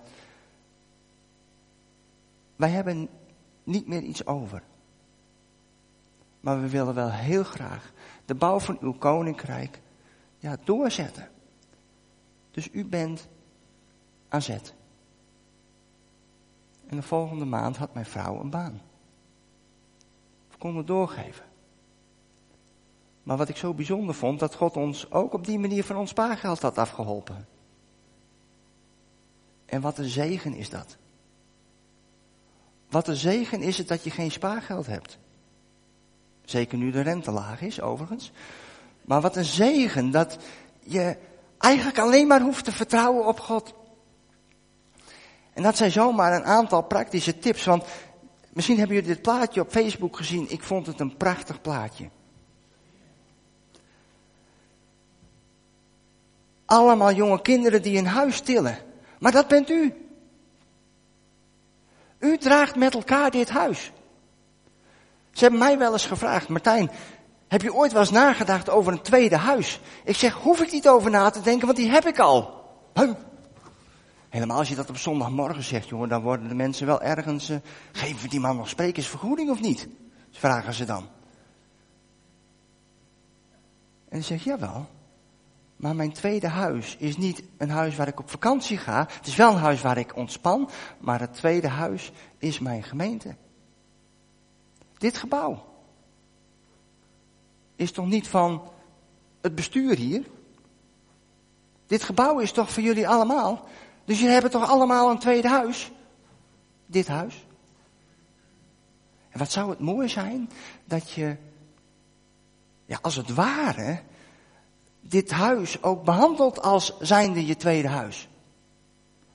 wij 2.57 2.71
hebben 2.71 3.09
niet 3.65 3.87
meer 3.87 4.03
iets 4.03 4.27
over. 4.27 4.63
Maar 6.41 6.61
we 6.61 6.69
willen 6.69 6.95
wel 6.95 7.11
heel 7.11 7.45
graag 7.45 7.93
de 8.25 8.35
bouw 8.35 8.61
van 8.61 8.79
uw 8.81 8.93
koninkrijk 8.93 9.81
ja, 10.39 10.57
doorzetten. 10.65 11.29
Dus 12.51 12.69
u 12.73 12.85
bent 12.85 13.29
aan 14.29 14.43
zet. 14.43 14.75
En 16.87 16.97
de 16.97 17.03
volgende 17.03 17.45
maand 17.45 17.77
had 17.77 17.95
mijn 17.95 18.07
vrouw 18.07 18.41
een 18.41 18.51
baan. 18.51 18.81
We 20.51 20.57
konden 20.59 20.87
doorgeven. 20.87 21.50
Maar 23.23 23.37
wat 23.37 23.49
ik 23.49 23.57
zo 23.57 23.75
bijzonder 23.75 24.15
vond, 24.15 24.39
dat 24.39 24.55
God 24.55 24.77
ons 24.77 25.11
ook 25.11 25.33
op 25.33 25.47
die 25.47 25.59
manier 25.59 25.85
van 25.85 25.97
ons 25.97 26.11
spaargeld 26.11 26.63
had 26.63 26.79
afgeholpen. 26.79 27.49
En 29.67 29.81
wat 29.81 29.99
een 29.99 30.09
zegen 30.09 30.55
is 30.55 30.71
dat. 30.71 30.97
Wat 32.91 33.09
een 33.09 33.17
zegen 33.17 33.61
is 33.61 33.79
het 33.79 33.89
dat 33.89 34.05
je 34.05 34.11
geen 34.11 34.31
spaargeld 34.31 34.87
hebt. 34.87 35.19
Zeker 36.45 36.79
nu 36.79 36.91
de 36.91 37.01
rente 37.01 37.31
laag 37.31 37.61
is, 37.61 37.81
overigens. 37.81 38.33
Maar 39.03 39.21
wat 39.21 39.37
een 39.37 39.45
zegen 39.45 40.11
dat 40.11 40.39
je 40.79 41.17
eigenlijk 41.59 41.99
alleen 41.99 42.27
maar 42.27 42.41
hoeft 42.41 42.65
te 42.65 42.73
vertrouwen 42.73 43.27
op 43.27 43.41
God. 43.41 43.75
En 45.53 45.63
dat 45.63 45.77
zijn 45.77 45.93
zomaar 45.93 46.33
een 46.33 46.45
aantal 46.45 46.83
praktische 46.83 47.39
tips, 47.39 47.65
want 47.65 47.85
misschien 48.53 48.79
hebben 48.79 48.97
jullie 48.97 49.13
dit 49.13 49.23
plaatje 49.23 49.61
op 49.61 49.71
Facebook 49.71 50.17
gezien. 50.17 50.51
Ik 50.51 50.63
vond 50.63 50.87
het 50.87 51.01
een 51.01 51.17
prachtig 51.17 51.61
plaatje. 51.61 52.09
Allemaal 56.71 57.13
jonge 57.13 57.43
kinderen 57.43 57.83
die 57.83 57.99
een 57.99 58.07
huis 58.07 58.41
tillen. 58.41 58.79
Maar 59.19 59.33
dat 59.33 59.49
bent 59.49 59.71
u. 59.71 59.95
U 62.19 62.39
draagt 62.39 62.77
met 62.77 62.95
elkaar 62.95 63.31
dit 63.31 63.49
huis. 63.49 63.93
Ze 65.31 65.41
hebben 65.41 65.59
mij 65.61 65.79
wel 65.79 65.93
eens 65.93 66.07
gevraagd, 66.07 66.49
Martijn, 66.49 66.91
heb 67.49 67.63
je 67.63 67.75
ooit 67.75 67.93
wel 67.93 68.01
eens 68.01 68.11
nagedacht 68.11 68.69
over 68.69 68.93
een 68.93 69.03
tweede 69.03 69.37
huis? 69.37 69.81
Ik 70.05 70.17
zeg, 70.17 70.35
hoef 70.35 70.61
ik 70.61 70.73
niet 70.73 70.89
over 70.89 71.11
na 71.11 71.31
te 71.31 71.41
denken, 71.41 71.67
want 71.67 71.79
die 71.79 71.91
heb 71.91 72.07
ik 72.07 72.19
al. 72.19 72.65
Helemaal 74.29 74.59
als 74.59 74.69
je 74.69 74.75
dat 74.75 74.89
op 74.89 74.97
zondagmorgen 74.97 75.63
zegt, 75.63 75.89
jongen, 75.89 76.09
dan 76.09 76.23
worden 76.23 76.49
de 76.49 76.55
mensen 76.55 76.87
wel 76.87 77.03
ergens, 77.03 77.51
uh, 77.51 77.57
geven 77.93 78.23
we 78.23 78.29
die 78.29 78.41
man 78.41 78.57
nog 78.57 78.69
sprekersvergoeding 78.69 79.51
of 79.51 79.61
niet? 79.61 79.89
Vragen 80.31 80.75
ze 80.75 80.85
dan. 80.85 81.09
En 84.09 84.19
ik 84.19 84.25
zeg, 84.25 84.45
jawel. 84.45 84.89
Maar 85.81 85.95
mijn 85.95 86.13
tweede 86.13 86.49
huis 86.49 86.97
is 86.97 87.17
niet 87.17 87.43
een 87.57 87.71
huis 87.71 87.97
waar 87.97 88.09
ik 88.09 88.19
op 88.19 88.31
vakantie 88.31 88.79
ga. 88.79 89.07
Het 89.11 89.27
is 89.27 89.37
wel 89.37 89.53
een 89.53 89.59
huis 89.59 89.81
waar 89.81 89.99
ik 89.99 90.17
ontspan. 90.17 90.71
Maar 90.99 91.21
het 91.21 91.35
tweede 91.35 91.69
huis 91.69 92.13
is 92.39 92.59
mijn 92.59 92.83
gemeente. 92.83 93.37
Dit 94.99 95.17
gebouw 95.17 95.67
is 97.77 97.93
toch 97.93 98.07
niet 98.07 98.29
van 98.29 98.71
het 99.41 99.55
bestuur 99.55 99.97
hier? 99.97 100.27
Dit 101.87 102.03
gebouw 102.03 102.39
is 102.39 102.53
toch 102.53 102.71
voor 102.71 102.83
jullie 102.83 103.09
allemaal? 103.09 103.69
Dus 104.05 104.17
jullie 104.19 104.33
hebben 104.33 104.51
toch 104.51 104.69
allemaal 104.69 105.11
een 105.11 105.19
tweede 105.19 105.49
huis? 105.49 105.91
Dit 106.87 107.09
huis. 107.09 107.47
En 109.31 109.39
wat 109.39 109.51
zou 109.51 109.71
het 109.71 109.79
mooi 109.79 110.09
zijn 110.09 110.51
dat 110.85 111.11
je, 111.11 111.37
ja, 112.85 112.99
als 113.03 113.17
het 113.17 113.35
ware, 113.35 114.03
dit 115.01 115.31
huis 115.31 115.83
ook 115.83 116.05
behandelt 116.05 116.63
als 116.63 116.99
zijnde 116.99 117.47
je 117.47 117.57
tweede 117.57 117.89
huis. 117.89 118.29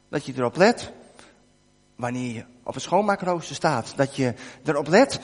Dat 0.09 0.25
je 0.25 0.33
erop 0.35 0.55
let, 0.55 0.91
wanneer 1.95 2.33
je 2.33 2.45
op 2.63 2.73
het 2.73 2.83
schoonmaakrooster 2.83 3.55
staat, 3.55 3.93
dat 3.95 4.15
je 4.15 4.33
erop 4.63 4.87
let, 4.87 5.19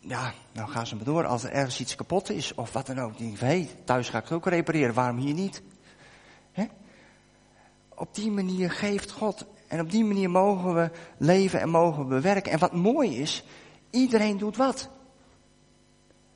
ja, 0.00 0.32
nou 0.52 0.68
gaan 0.68 0.86
ze 0.86 0.96
maar 0.96 1.04
door, 1.04 1.26
als 1.26 1.44
er 1.44 1.50
ergens 1.50 1.80
iets 1.80 1.94
kapot 1.94 2.30
is 2.30 2.54
of 2.54 2.72
wat 2.72 2.86
dan 2.86 3.00
ook. 3.00 3.18
Die 3.18 3.36
hey, 3.38 3.68
thuis 3.84 4.08
ga 4.08 4.18
ik 4.18 4.24
het 4.24 4.32
ook 4.32 4.46
repareren, 4.46 4.94
waarom 4.94 5.16
hier 5.16 5.34
niet? 5.34 5.62
He? 6.52 6.64
Op 7.94 8.14
die 8.14 8.30
manier 8.30 8.70
geeft 8.70 9.10
God 9.10 9.44
en 9.68 9.80
op 9.80 9.90
die 9.90 10.04
manier 10.04 10.30
mogen 10.30 10.74
we 10.74 10.90
leven 11.18 11.60
en 11.60 11.68
mogen 11.68 12.08
we 12.08 12.20
werken. 12.20 12.52
En 12.52 12.58
wat 12.58 12.72
mooi 12.72 13.18
is, 13.18 13.44
iedereen 13.90 14.38
doet 14.38 14.56
wat. 14.56 14.88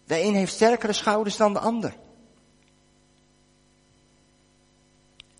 De 0.05 0.23
een 0.23 0.35
heeft 0.35 0.53
sterkere 0.53 0.93
schouders 0.93 1.37
dan 1.37 1.53
de 1.53 1.59
ander. 1.59 1.97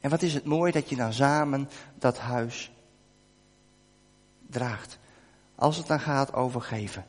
En 0.01 0.11
wat 0.11 0.23
is 0.23 0.35
het 0.35 0.45
mooi 0.45 0.73
dat 0.73 0.89
je 0.89 0.97
dan 0.97 1.13
samen 1.13 1.69
dat 1.95 2.19
huis 2.19 2.71
draagt. 4.47 4.99
Als 5.55 5.77
het 5.77 5.87
dan 5.87 6.01
gaat 6.01 6.33
over 6.33 6.61
geven. 6.61 7.07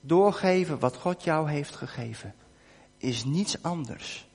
Doorgeven 0.00 0.78
wat 0.78 0.96
God 0.96 1.24
jou 1.24 1.50
heeft 1.50 1.76
gegeven 1.76 2.34
is 2.96 3.24
niets 3.24 3.62
anders 3.62 4.28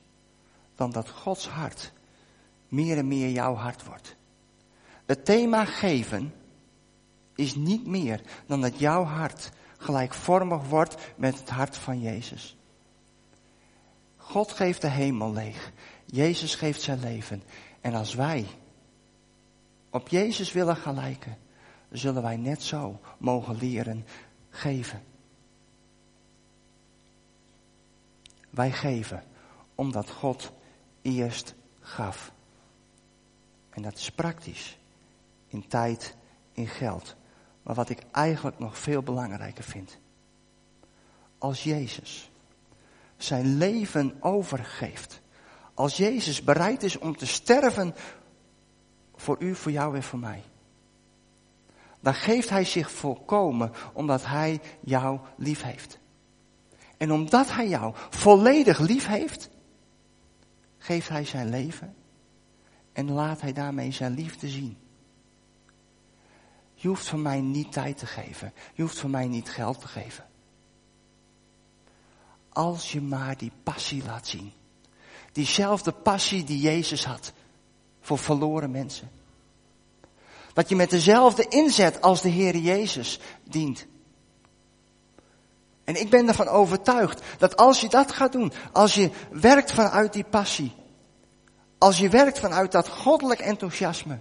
dan 0.75 0.91
dat 0.91 1.10
Gods 1.10 1.47
hart 1.47 1.91
meer 2.67 2.97
en 2.97 3.08
meer 3.08 3.29
jouw 3.29 3.55
hart 3.55 3.86
wordt. 3.86 4.15
Het 5.05 5.25
thema 5.25 5.65
geven 5.65 6.34
is 7.36 7.55
niet 7.55 7.88
meer 7.88 8.21
dan 8.45 8.62
dat 8.62 8.79
jouw 8.79 9.03
hart 9.03 9.51
gelijkvormig 9.77 10.67
wordt 10.67 10.97
met 11.15 11.39
het 11.39 11.49
hart 11.49 11.77
van 11.77 12.01
Jezus. 12.01 12.58
God 14.17 14.51
geeft 14.51 14.82
de 14.82 14.88
hemel 14.88 15.34
leeg. 15.34 15.71
Jezus 16.12 16.56
geeft 16.56 16.82
zijn 16.82 17.00
leven. 17.00 17.43
En 17.82 17.93
als 17.93 18.13
wij 18.13 18.48
op 19.89 20.08
Jezus 20.08 20.52
willen 20.52 20.76
gelijken, 20.76 21.38
zullen 21.91 22.22
wij 22.22 22.38
net 22.38 22.63
zo 22.63 23.00
mogen 23.17 23.56
leren 23.56 24.06
geven. 24.50 25.04
Wij 28.50 28.72
geven 28.72 29.24
omdat 29.76 30.10
God 30.10 30.52
eerst 31.02 31.54
gaf. 31.80 32.32
En 33.69 33.82
dat 33.82 33.98
is 33.98 34.12
praktisch. 34.12 34.78
In 35.48 35.67
tijd, 35.67 36.15
in 36.52 36.67
geld. 36.67 37.15
Maar 37.63 37.76
wat 37.76 37.89
ik 37.89 38.04
eigenlijk 38.12 38.60
nog 38.60 38.78
veel 38.78 39.02
belangrijker 39.02 39.63
vind. 39.63 39.98
Als 41.38 41.63
Jezus 41.63 42.32
zijn 43.17 43.58
leven 43.58 44.17
overgeeft. 44.19 45.22
Als 45.79 45.97
Jezus 45.97 46.43
bereid 46.43 46.83
is 46.83 46.97
om 46.97 47.17
te 47.17 47.25
sterven 47.25 47.95
voor 49.15 49.35
u, 49.39 49.55
voor 49.55 49.71
jou 49.71 49.95
en 49.95 50.03
voor 50.03 50.19
mij. 50.19 50.43
Dan 51.99 52.13
geeft 52.13 52.49
hij 52.49 52.65
zich 52.65 52.91
volkomen 52.91 53.71
omdat 53.93 54.25
hij 54.25 54.61
jou 54.79 55.19
lief 55.37 55.61
heeft. 55.61 55.99
En 56.97 57.11
omdat 57.11 57.51
hij 57.51 57.67
jou 57.67 57.95
volledig 58.09 58.79
lief 58.79 59.07
heeft, 59.07 59.49
geeft 60.77 61.09
hij 61.09 61.25
zijn 61.25 61.49
leven 61.49 61.95
en 62.93 63.11
laat 63.11 63.41
hij 63.41 63.53
daarmee 63.53 63.91
zijn 63.91 64.13
liefde 64.13 64.49
zien. 64.49 64.77
Je 66.73 66.87
hoeft 66.87 67.07
van 67.07 67.21
mij 67.21 67.41
niet 67.41 67.71
tijd 67.71 67.97
te 67.97 68.05
geven. 68.05 68.53
Je 68.73 68.81
hoeft 68.81 68.99
van 68.99 69.09
mij 69.09 69.27
niet 69.27 69.49
geld 69.49 69.79
te 69.79 69.87
geven. 69.87 70.27
Als 72.49 72.91
je 72.91 73.01
maar 73.01 73.37
die 73.37 73.51
passie 73.63 74.03
laat 74.03 74.27
zien. 74.27 74.57
Diezelfde 75.39 75.91
passie 75.91 76.43
die 76.43 76.60
Jezus 76.60 77.06
had 77.06 77.34
voor 78.02 78.17
verloren 78.17 78.71
mensen. 78.71 79.12
Dat 80.54 80.69
je 80.69 80.75
met 80.75 80.89
dezelfde 80.89 81.45
inzet 81.47 82.02
als 82.02 82.21
de 82.21 82.30
Heer 82.30 82.58
Jezus 82.58 83.19
dient. 83.43 83.86
En 85.84 85.99
ik 86.02 86.10
ben 86.10 86.28
ervan 86.28 86.47
overtuigd 86.47 87.21
dat 87.38 87.58
als 87.58 87.82
je 87.82 87.89
dat 87.89 88.12
gaat 88.12 88.32
doen, 88.32 88.52
als 88.71 88.95
je 88.95 89.10
werkt 89.32 89.71
vanuit 89.71 90.13
die 90.13 90.23
passie, 90.23 90.75
als 91.78 91.97
je 91.97 92.10
werkt 92.10 92.39
vanuit 92.39 92.71
dat 92.71 92.89
goddelijk 92.89 93.39
enthousiasme, 93.39 94.19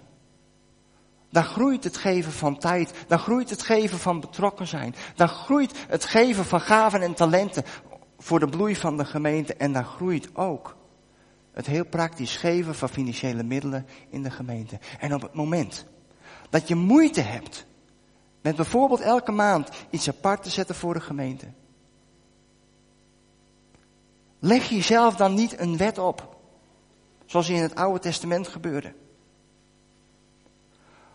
dan 1.29 1.43
groeit 1.43 1.83
het 1.83 1.97
geven 1.97 2.31
van 2.31 2.57
tijd, 2.57 2.93
dan 3.07 3.19
groeit 3.19 3.49
het 3.49 3.61
geven 3.61 3.99
van 3.99 4.19
betrokken 4.19 4.67
zijn, 4.67 4.95
dan 5.15 5.27
groeit 5.27 5.71
het 5.87 6.05
geven 6.05 6.45
van 6.45 6.61
gaven 6.61 7.01
en 7.01 7.13
talenten 7.13 7.63
voor 8.17 8.39
de 8.39 8.49
bloei 8.49 8.75
van 8.75 8.97
de 8.97 9.05
gemeente 9.05 9.53
en 9.53 9.73
dan 9.73 9.85
groeit 9.85 10.29
ook 10.35 10.77
het 11.59 11.67
heel 11.67 11.85
praktisch 11.85 12.37
geven 12.37 12.75
van 12.75 12.89
financiële 12.89 13.43
middelen 13.43 13.85
in 14.09 14.23
de 14.23 14.31
gemeente. 14.31 14.79
En 14.99 15.13
op 15.13 15.21
het 15.21 15.33
moment 15.33 15.85
dat 16.49 16.67
je 16.67 16.75
moeite 16.75 17.21
hebt 17.21 17.65
met 18.41 18.55
bijvoorbeeld 18.55 18.99
elke 18.99 19.31
maand 19.31 19.69
iets 19.89 20.09
apart 20.09 20.43
te 20.43 20.49
zetten 20.49 20.75
voor 20.75 20.93
de 20.93 20.99
gemeente, 20.99 21.45
leg 24.39 24.69
jezelf 24.69 25.15
dan 25.15 25.33
niet 25.33 25.59
een 25.59 25.77
wet 25.77 25.97
op, 25.97 26.37
zoals 27.25 27.49
in 27.49 27.61
het 27.61 27.75
Oude 27.75 27.99
Testament 27.99 28.47
gebeurde. 28.47 28.93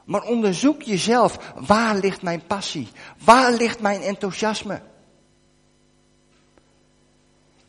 Maar 0.05 0.23
onderzoek 0.23 0.83
jezelf, 0.83 1.53
waar 1.55 1.97
ligt 1.97 2.23
mijn 2.23 2.47
passie? 2.47 2.89
Waar 3.25 3.53
ligt 3.53 3.81
mijn 3.81 4.01
enthousiasme? 4.01 4.83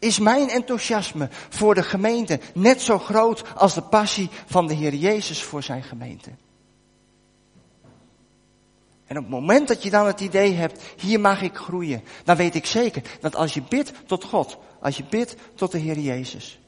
Is 0.05 0.19
mijn 0.19 0.49
enthousiasme 0.49 1.29
voor 1.49 1.75
de 1.75 1.83
gemeente 1.83 2.39
net 2.53 2.81
zo 2.81 2.99
groot 2.99 3.43
als 3.55 3.73
de 3.73 3.81
passie 3.81 4.29
van 4.45 4.67
de 4.67 4.73
Heer 4.73 4.93
Jezus 4.93 5.43
voor 5.43 5.63
zijn 5.63 5.83
gemeente? 5.83 6.29
En 9.05 9.17
op 9.17 9.23
het 9.23 9.31
moment 9.31 9.67
dat 9.67 9.83
je 9.83 9.89
dan 9.89 10.05
het 10.05 10.19
idee 10.19 10.53
hebt, 10.53 10.83
hier 10.97 11.19
mag 11.19 11.41
ik 11.41 11.55
groeien, 11.55 12.03
dan 12.23 12.35
weet 12.35 12.55
ik 12.55 12.65
zeker 12.65 13.01
dat 13.21 13.35
als 13.35 13.53
je 13.53 13.61
bidt 13.69 13.93
tot 14.05 14.23
God, 14.23 14.57
als 14.81 14.97
je 14.97 15.03
bidt 15.09 15.35
tot 15.55 15.71
de 15.71 15.77
Heer 15.77 15.99
Jezus 15.99 16.59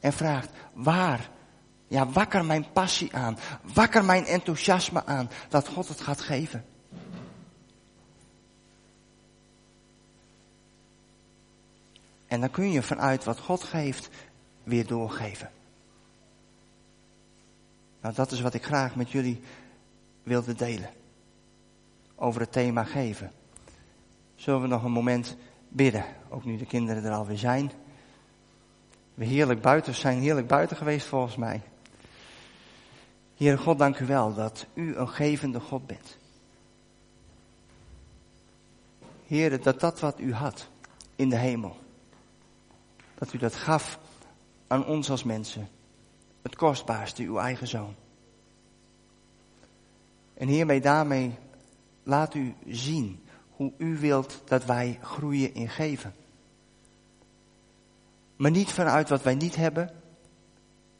en 0.00 0.12
vraagt, 0.12 0.50
waar, 0.72 1.30
ja, 1.88 2.08
wakker 2.08 2.44
mijn 2.44 2.66
passie 2.72 3.16
aan, 3.16 3.38
wakker 3.74 4.04
mijn 4.04 4.24
enthousiasme 4.24 5.04
aan, 5.06 5.30
dat 5.48 5.68
God 5.68 5.88
het 5.88 6.00
gaat 6.00 6.20
geven. 6.20 6.64
En 12.32 12.40
dan 12.40 12.50
kun 12.50 12.70
je 12.70 12.82
vanuit 12.82 13.24
wat 13.24 13.38
God 13.38 13.62
geeft 13.62 14.08
weer 14.62 14.86
doorgeven. 14.86 15.50
Nou, 18.00 18.14
dat 18.14 18.32
is 18.32 18.40
wat 18.40 18.54
ik 18.54 18.64
graag 18.64 18.96
met 18.96 19.10
jullie 19.10 19.40
wilde 20.22 20.54
delen. 20.54 20.90
Over 22.14 22.40
het 22.40 22.52
thema 22.52 22.84
geven. 22.84 23.32
Zullen 24.34 24.60
we 24.60 24.66
nog 24.66 24.84
een 24.84 24.92
moment 24.92 25.36
bidden, 25.68 26.04
ook 26.28 26.44
nu 26.44 26.56
de 26.56 26.66
kinderen 26.66 27.04
er 27.04 27.12
alweer 27.12 27.38
zijn. 27.38 27.72
We 29.14 29.24
heerlijk 29.24 29.60
buiten, 29.60 29.94
zijn 29.94 30.20
heerlijk 30.20 30.46
buiten 30.46 30.76
geweest 30.76 31.06
volgens 31.06 31.36
mij. 31.36 31.60
Heere 33.36 33.58
God, 33.58 33.78
dank 33.78 33.98
u 33.98 34.06
wel 34.06 34.34
dat 34.34 34.66
u 34.74 34.96
een 34.96 35.08
gevende 35.08 35.60
God 35.60 35.86
bent. 35.86 36.16
Heere, 39.26 39.58
dat 39.58 39.80
dat 39.80 40.00
wat 40.00 40.20
u 40.20 40.34
had 40.34 40.68
in 41.16 41.28
de 41.28 41.36
hemel, 41.36 41.80
dat 43.22 43.32
u 43.32 43.38
dat 43.38 43.54
gaf 43.54 43.98
aan 44.66 44.86
ons 44.86 45.10
als 45.10 45.22
mensen. 45.22 45.68
Het 46.42 46.56
kostbaarste, 46.56 47.22
uw 47.22 47.38
eigen 47.38 47.66
zoon. 47.66 47.94
En 50.34 50.48
hiermee 50.48 50.80
daarmee 50.80 51.38
laat 52.02 52.34
u 52.34 52.54
zien 52.66 53.24
hoe 53.50 53.72
u 53.76 53.98
wilt 53.98 54.42
dat 54.44 54.64
wij 54.64 54.98
groeien 55.02 55.54
in 55.54 55.68
geven. 55.68 56.14
Maar 58.36 58.50
niet 58.50 58.70
vanuit 58.70 59.08
wat 59.08 59.22
wij 59.22 59.34
niet 59.34 59.56
hebben, 59.56 59.90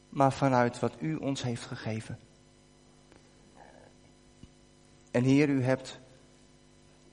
maar 0.08 0.32
vanuit 0.32 0.78
wat 0.78 0.92
u 0.98 1.14
ons 1.14 1.42
heeft 1.42 1.62
gegeven. 1.62 2.18
En 5.10 5.22
Heer, 5.22 5.48
u 5.48 5.62
hebt 5.62 5.98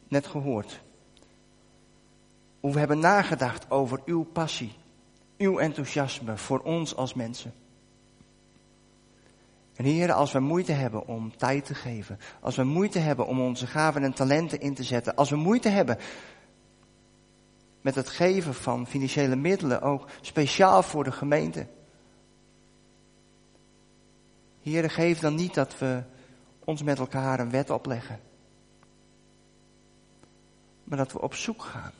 net 0.08 0.28
gehoord 0.28 0.82
hoe 2.60 2.74
we 2.74 2.80
hebben 2.80 3.00
nagedacht 3.00 3.72
over 3.72 4.02
uw 4.06 4.24
passie, 4.24 4.78
uw 5.40 5.58
enthousiasme 5.58 6.38
voor 6.38 6.60
ons 6.60 6.96
als 6.96 7.14
mensen. 7.14 7.54
En 9.76 9.86
Heer, 9.86 10.12
als 10.12 10.32
we 10.32 10.40
moeite 10.40 10.72
hebben 10.72 11.08
om 11.08 11.38
tijd 11.38 11.66
te 11.66 11.76
geven, 11.76 12.20
als 12.40 12.56
we 12.56 12.64
moeite 12.64 13.00
hebben 13.00 13.28
om 13.28 13.40
onze 13.40 13.68
gaven 13.68 14.04
en 14.04 14.14
talenten 14.14 14.60
in 14.60 14.74
te 14.74 14.84
zetten, 14.84 15.16
als 15.16 15.30
we 15.30 15.36
moeite 15.36 15.70
hebben 15.70 15.98
met 17.82 17.96
het 17.96 18.10
geven 18.10 18.54
van 18.54 18.88
financiële 18.88 19.36
middelen, 19.36 19.82
ook 19.82 20.10
speciaal 20.22 20.84
voor 20.84 21.04
de 21.04 21.12
gemeente. 21.12 21.68
Heer, 24.62 24.90
geef 24.90 25.20
dan 25.20 25.36
niet 25.36 25.54
dat 25.54 25.78
we 25.78 26.04
ons 26.60 26.84
met 26.84 27.00
elkaar 27.00 27.40
een 27.40 27.52
wet 27.52 27.70
opleggen. 27.70 28.20
Maar 30.84 30.98
dat 30.98 31.12
we 31.12 31.22
op 31.22 31.34
zoek 31.34 31.62
gaan 31.62 31.94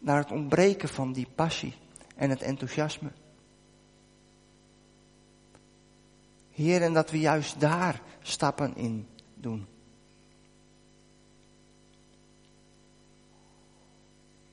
naar 0.00 0.18
het 0.18 0.30
ontbreken 0.30 0.88
van 0.88 1.12
die 1.12 1.26
passie 1.34 1.74
en 2.16 2.30
het 2.30 2.42
enthousiasme. 2.42 3.10
Heer, 6.50 6.82
en 6.82 6.92
dat 6.92 7.10
we 7.10 7.18
juist 7.18 7.60
daar 7.60 8.02
stappen 8.22 8.76
in 8.76 9.08
doen. 9.34 9.66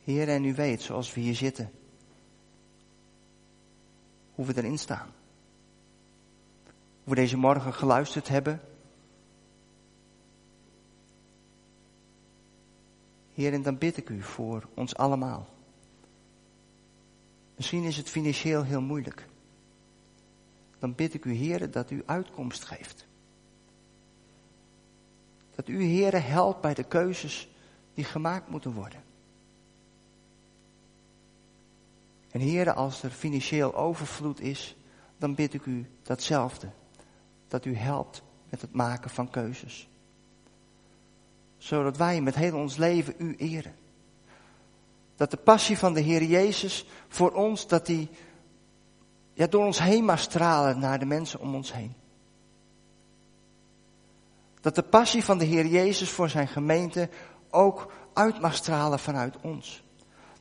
Heer, 0.04 0.30
en 0.30 0.46
u 0.46 0.54
weet, 0.54 0.82
zoals 0.82 1.14
we 1.14 1.22
hier 1.22 1.36
zitten, 1.36 1.72
hoe 4.32 4.46
we 4.46 4.58
erin 4.58 4.78
staan 4.78 5.16
we 7.08 7.16
deze 7.16 7.38
morgen 7.38 7.74
geluisterd 7.74 8.28
hebben. 8.28 8.62
Heer, 13.38 13.54
en 13.54 13.62
dan 13.62 13.78
bid 13.78 13.98
ik 13.98 14.10
u 14.10 14.22
voor 14.22 14.68
ons 14.74 14.96
allemaal. 14.96 15.48
Misschien 17.56 17.84
is 17.84 17.98
het 17.98 18.10
financieel 18.10 18.64
heel 18.64 18.82
moeilijk. 18.82 19.28
Dan 20.80 20.96
bid 20.96 21.14
ik 21.14 21.26
u, 21.26 21.34
Heer, 21.34 21.72
dat 21.72 21.92
u 21.92 22.04
uitkomst 22.06 22.64
geeft. 22.64 23.06
Dat 25.56 25.68
u, 25.68 25.84
Heer, 25.84 26.28
helpt 26.28 26.62
bij 26.62 26.74
de 26.74 26.84
keuzes 26.84 27.50
die 27.94 28.04
gemaakt 28.04 28.50
moeten 28.50 28.74
worden. 28.74 29.04
En 32.32 32.40
Heer, 32.40 32.74
als 32.74 33.04
er 33.04 33.12
financieel 33.12 33.76
overvloed 33.76 34.40
is, 34.40 34.76
dan 35.18 35.36
bid 35.36 35.54
ik 35.54 35.66
u 35.66 35.90
datzelfde 36.04 36.70
dat 37.48 37.66
u 37.66 37.76
helpt 37.76 38.24
met 38.50 38.62
het 38.62 38.74
maken 38.74 39.10
van 39.10 39.30
keuzes. 39.30 39.90
Zodat 41.58 41.98
wij 41.98 42.22
met 42.22 42.36
heel 42.36 42.56
ons 42.56 42.78
leven 42.78 43.14
u 43.18 43.36
eren. 43.36 43.76
Dat 45.16 45.32
de 45.32 45.38
passie 45.38 45.78
van 45.78 45.94
de 45.94 46.00
Heer 46.00 46.24
Jezus 46.24 46.86
voor 47.08 47.32
ons, 47.32 47.68
dat 47.68 47.86
die 47.86 48.10
ja, 49.34 49.48
door 49.48 49.66
ons 49.66 49.80
heen 49.80 50.06
mag 50.06 50.20
stralen 50.20 50.80
naar 50.80 51.00
de 51.00 51.06
mensen 51.06 51.40
om 51.40 51.56
ons 51.56 51.74
heen. 51.74 51.94
Dat 54.62 54.76
de 54.76 54.84
passie 54.84 55.24
van 55.24 55.38
de 55.38 55.46
Heer 55.46 55.66
Jezus 55.66 56.10
voor 56.10 56.30
zijn 56.30 56.48
gemeente 56.48 57.10
ook 57.50 57.92
uit 58.14 58.40
mag 58.40 58.56
stralen 58.56 59.00
vanuit 59.00 59.36
ons. 59.42 59.84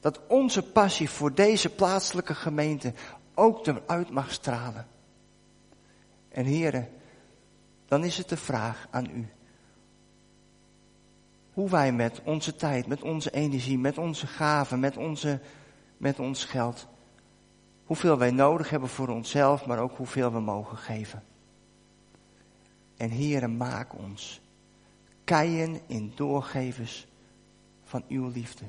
Dat 0.00 0.20
onze 0.28 0.62
passie 0.62 1.10
voor 1.10 1.34
deze 1.34 1.68
plaatselijke 1.68 2.34
gemeente 2.34 2.92
ook 3.34 3.66
eruit 3.66 4.10
mag 4.10 4.32
stralen. 4.32 4.86
En 6.28 6.44
heren, 6.44 6.88
dan 7.86 8.04
is 8.04 8.18
het 8.18 8.28
de 8.28 8.36
vraag 8.36 8.86
aan 8.90 9.10
u. 9.10 9.28
hoe 11.56 11.70
wij 11.70 11.92
met 11.92 12.20
onze 12.24 12.56
tijd, 12.56 12.86
met 12.86 13.02
onze 13.02 13.30
energie, 13.30 13.78
met 13.78 13.98
onze 13.98 14.26
gaven, 14.26 14.80
met, 14.80 14.96
onze, 14.96 15.40
met 15.96 16.18
ons 16.18 16.44
geld, 16.44 16.86
hoeveel 17.84 18.18
wij 18.18 18.30
nodig 18.30 18.70
hebben 18.70 18.88
voor 18.88 19.08
onszelf, 19.08 19.66
maar 19.66 19.78
ook 19.78 19.96
hoeveel 19.96 20.32
we 20.32 20.40
mogen 20.40 20.76
geven. 20.76 21.24
En 22.96 23.10
Heere, 23.10 23.46
maak 23.46 23.98
ons 23.98 24.40
keien 25.24 25.80
in 25.86 26.12
doorgevers 26.14 27.06
van 27.84 28.04
uw 28.08 28.28
liefde. 28.28 28.64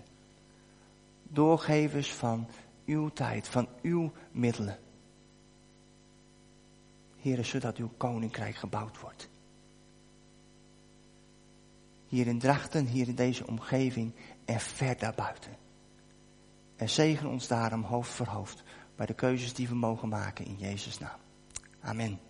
Doorgevers 1.24 2.14
van 2.14 2.48
uw 2.86 3.10
tijd, 3.10 3.48
van 3.48 3.68
uw 3.82 4.12
middelen. 4.32 4.78
Heere, 7.22 7.44
zodat 7.44 7.78
uw 7.78 7.90
koninkrijk 7.98 8.56
gebouwd 8.56 9.00
wordt. 9.00 9.30
Hier 12.08 12.28
in 12.28 12.40
Drachten, 12.40 12.86
hier 12.86 13.08
in 13.08 13.16
deze 13.16 13.48
omgeving 13.48 14.14
en 14.46 14.60
ver 14.60 14.98
daarbuiten. 14.98 15.52
En 16.76 16.90
zegen 16.90 17.30
ons 17.30 17.48
daarom 17.48 17.84
hoofd 17.84 18.12
voor 18.12 18.28
hoofd 18.28 18.64
bij 18.96 19.06
de 19.06 19.14
keuzes 19.14 19.54
die 19.54 19.68
we 19.68 19.76
mogen 19.76 20.10
maken 20.10 20.46
in 20.46 20.56
Jezus' 20.58 21.00
naam. 21.00 21.20
Amen. 21.82 22.27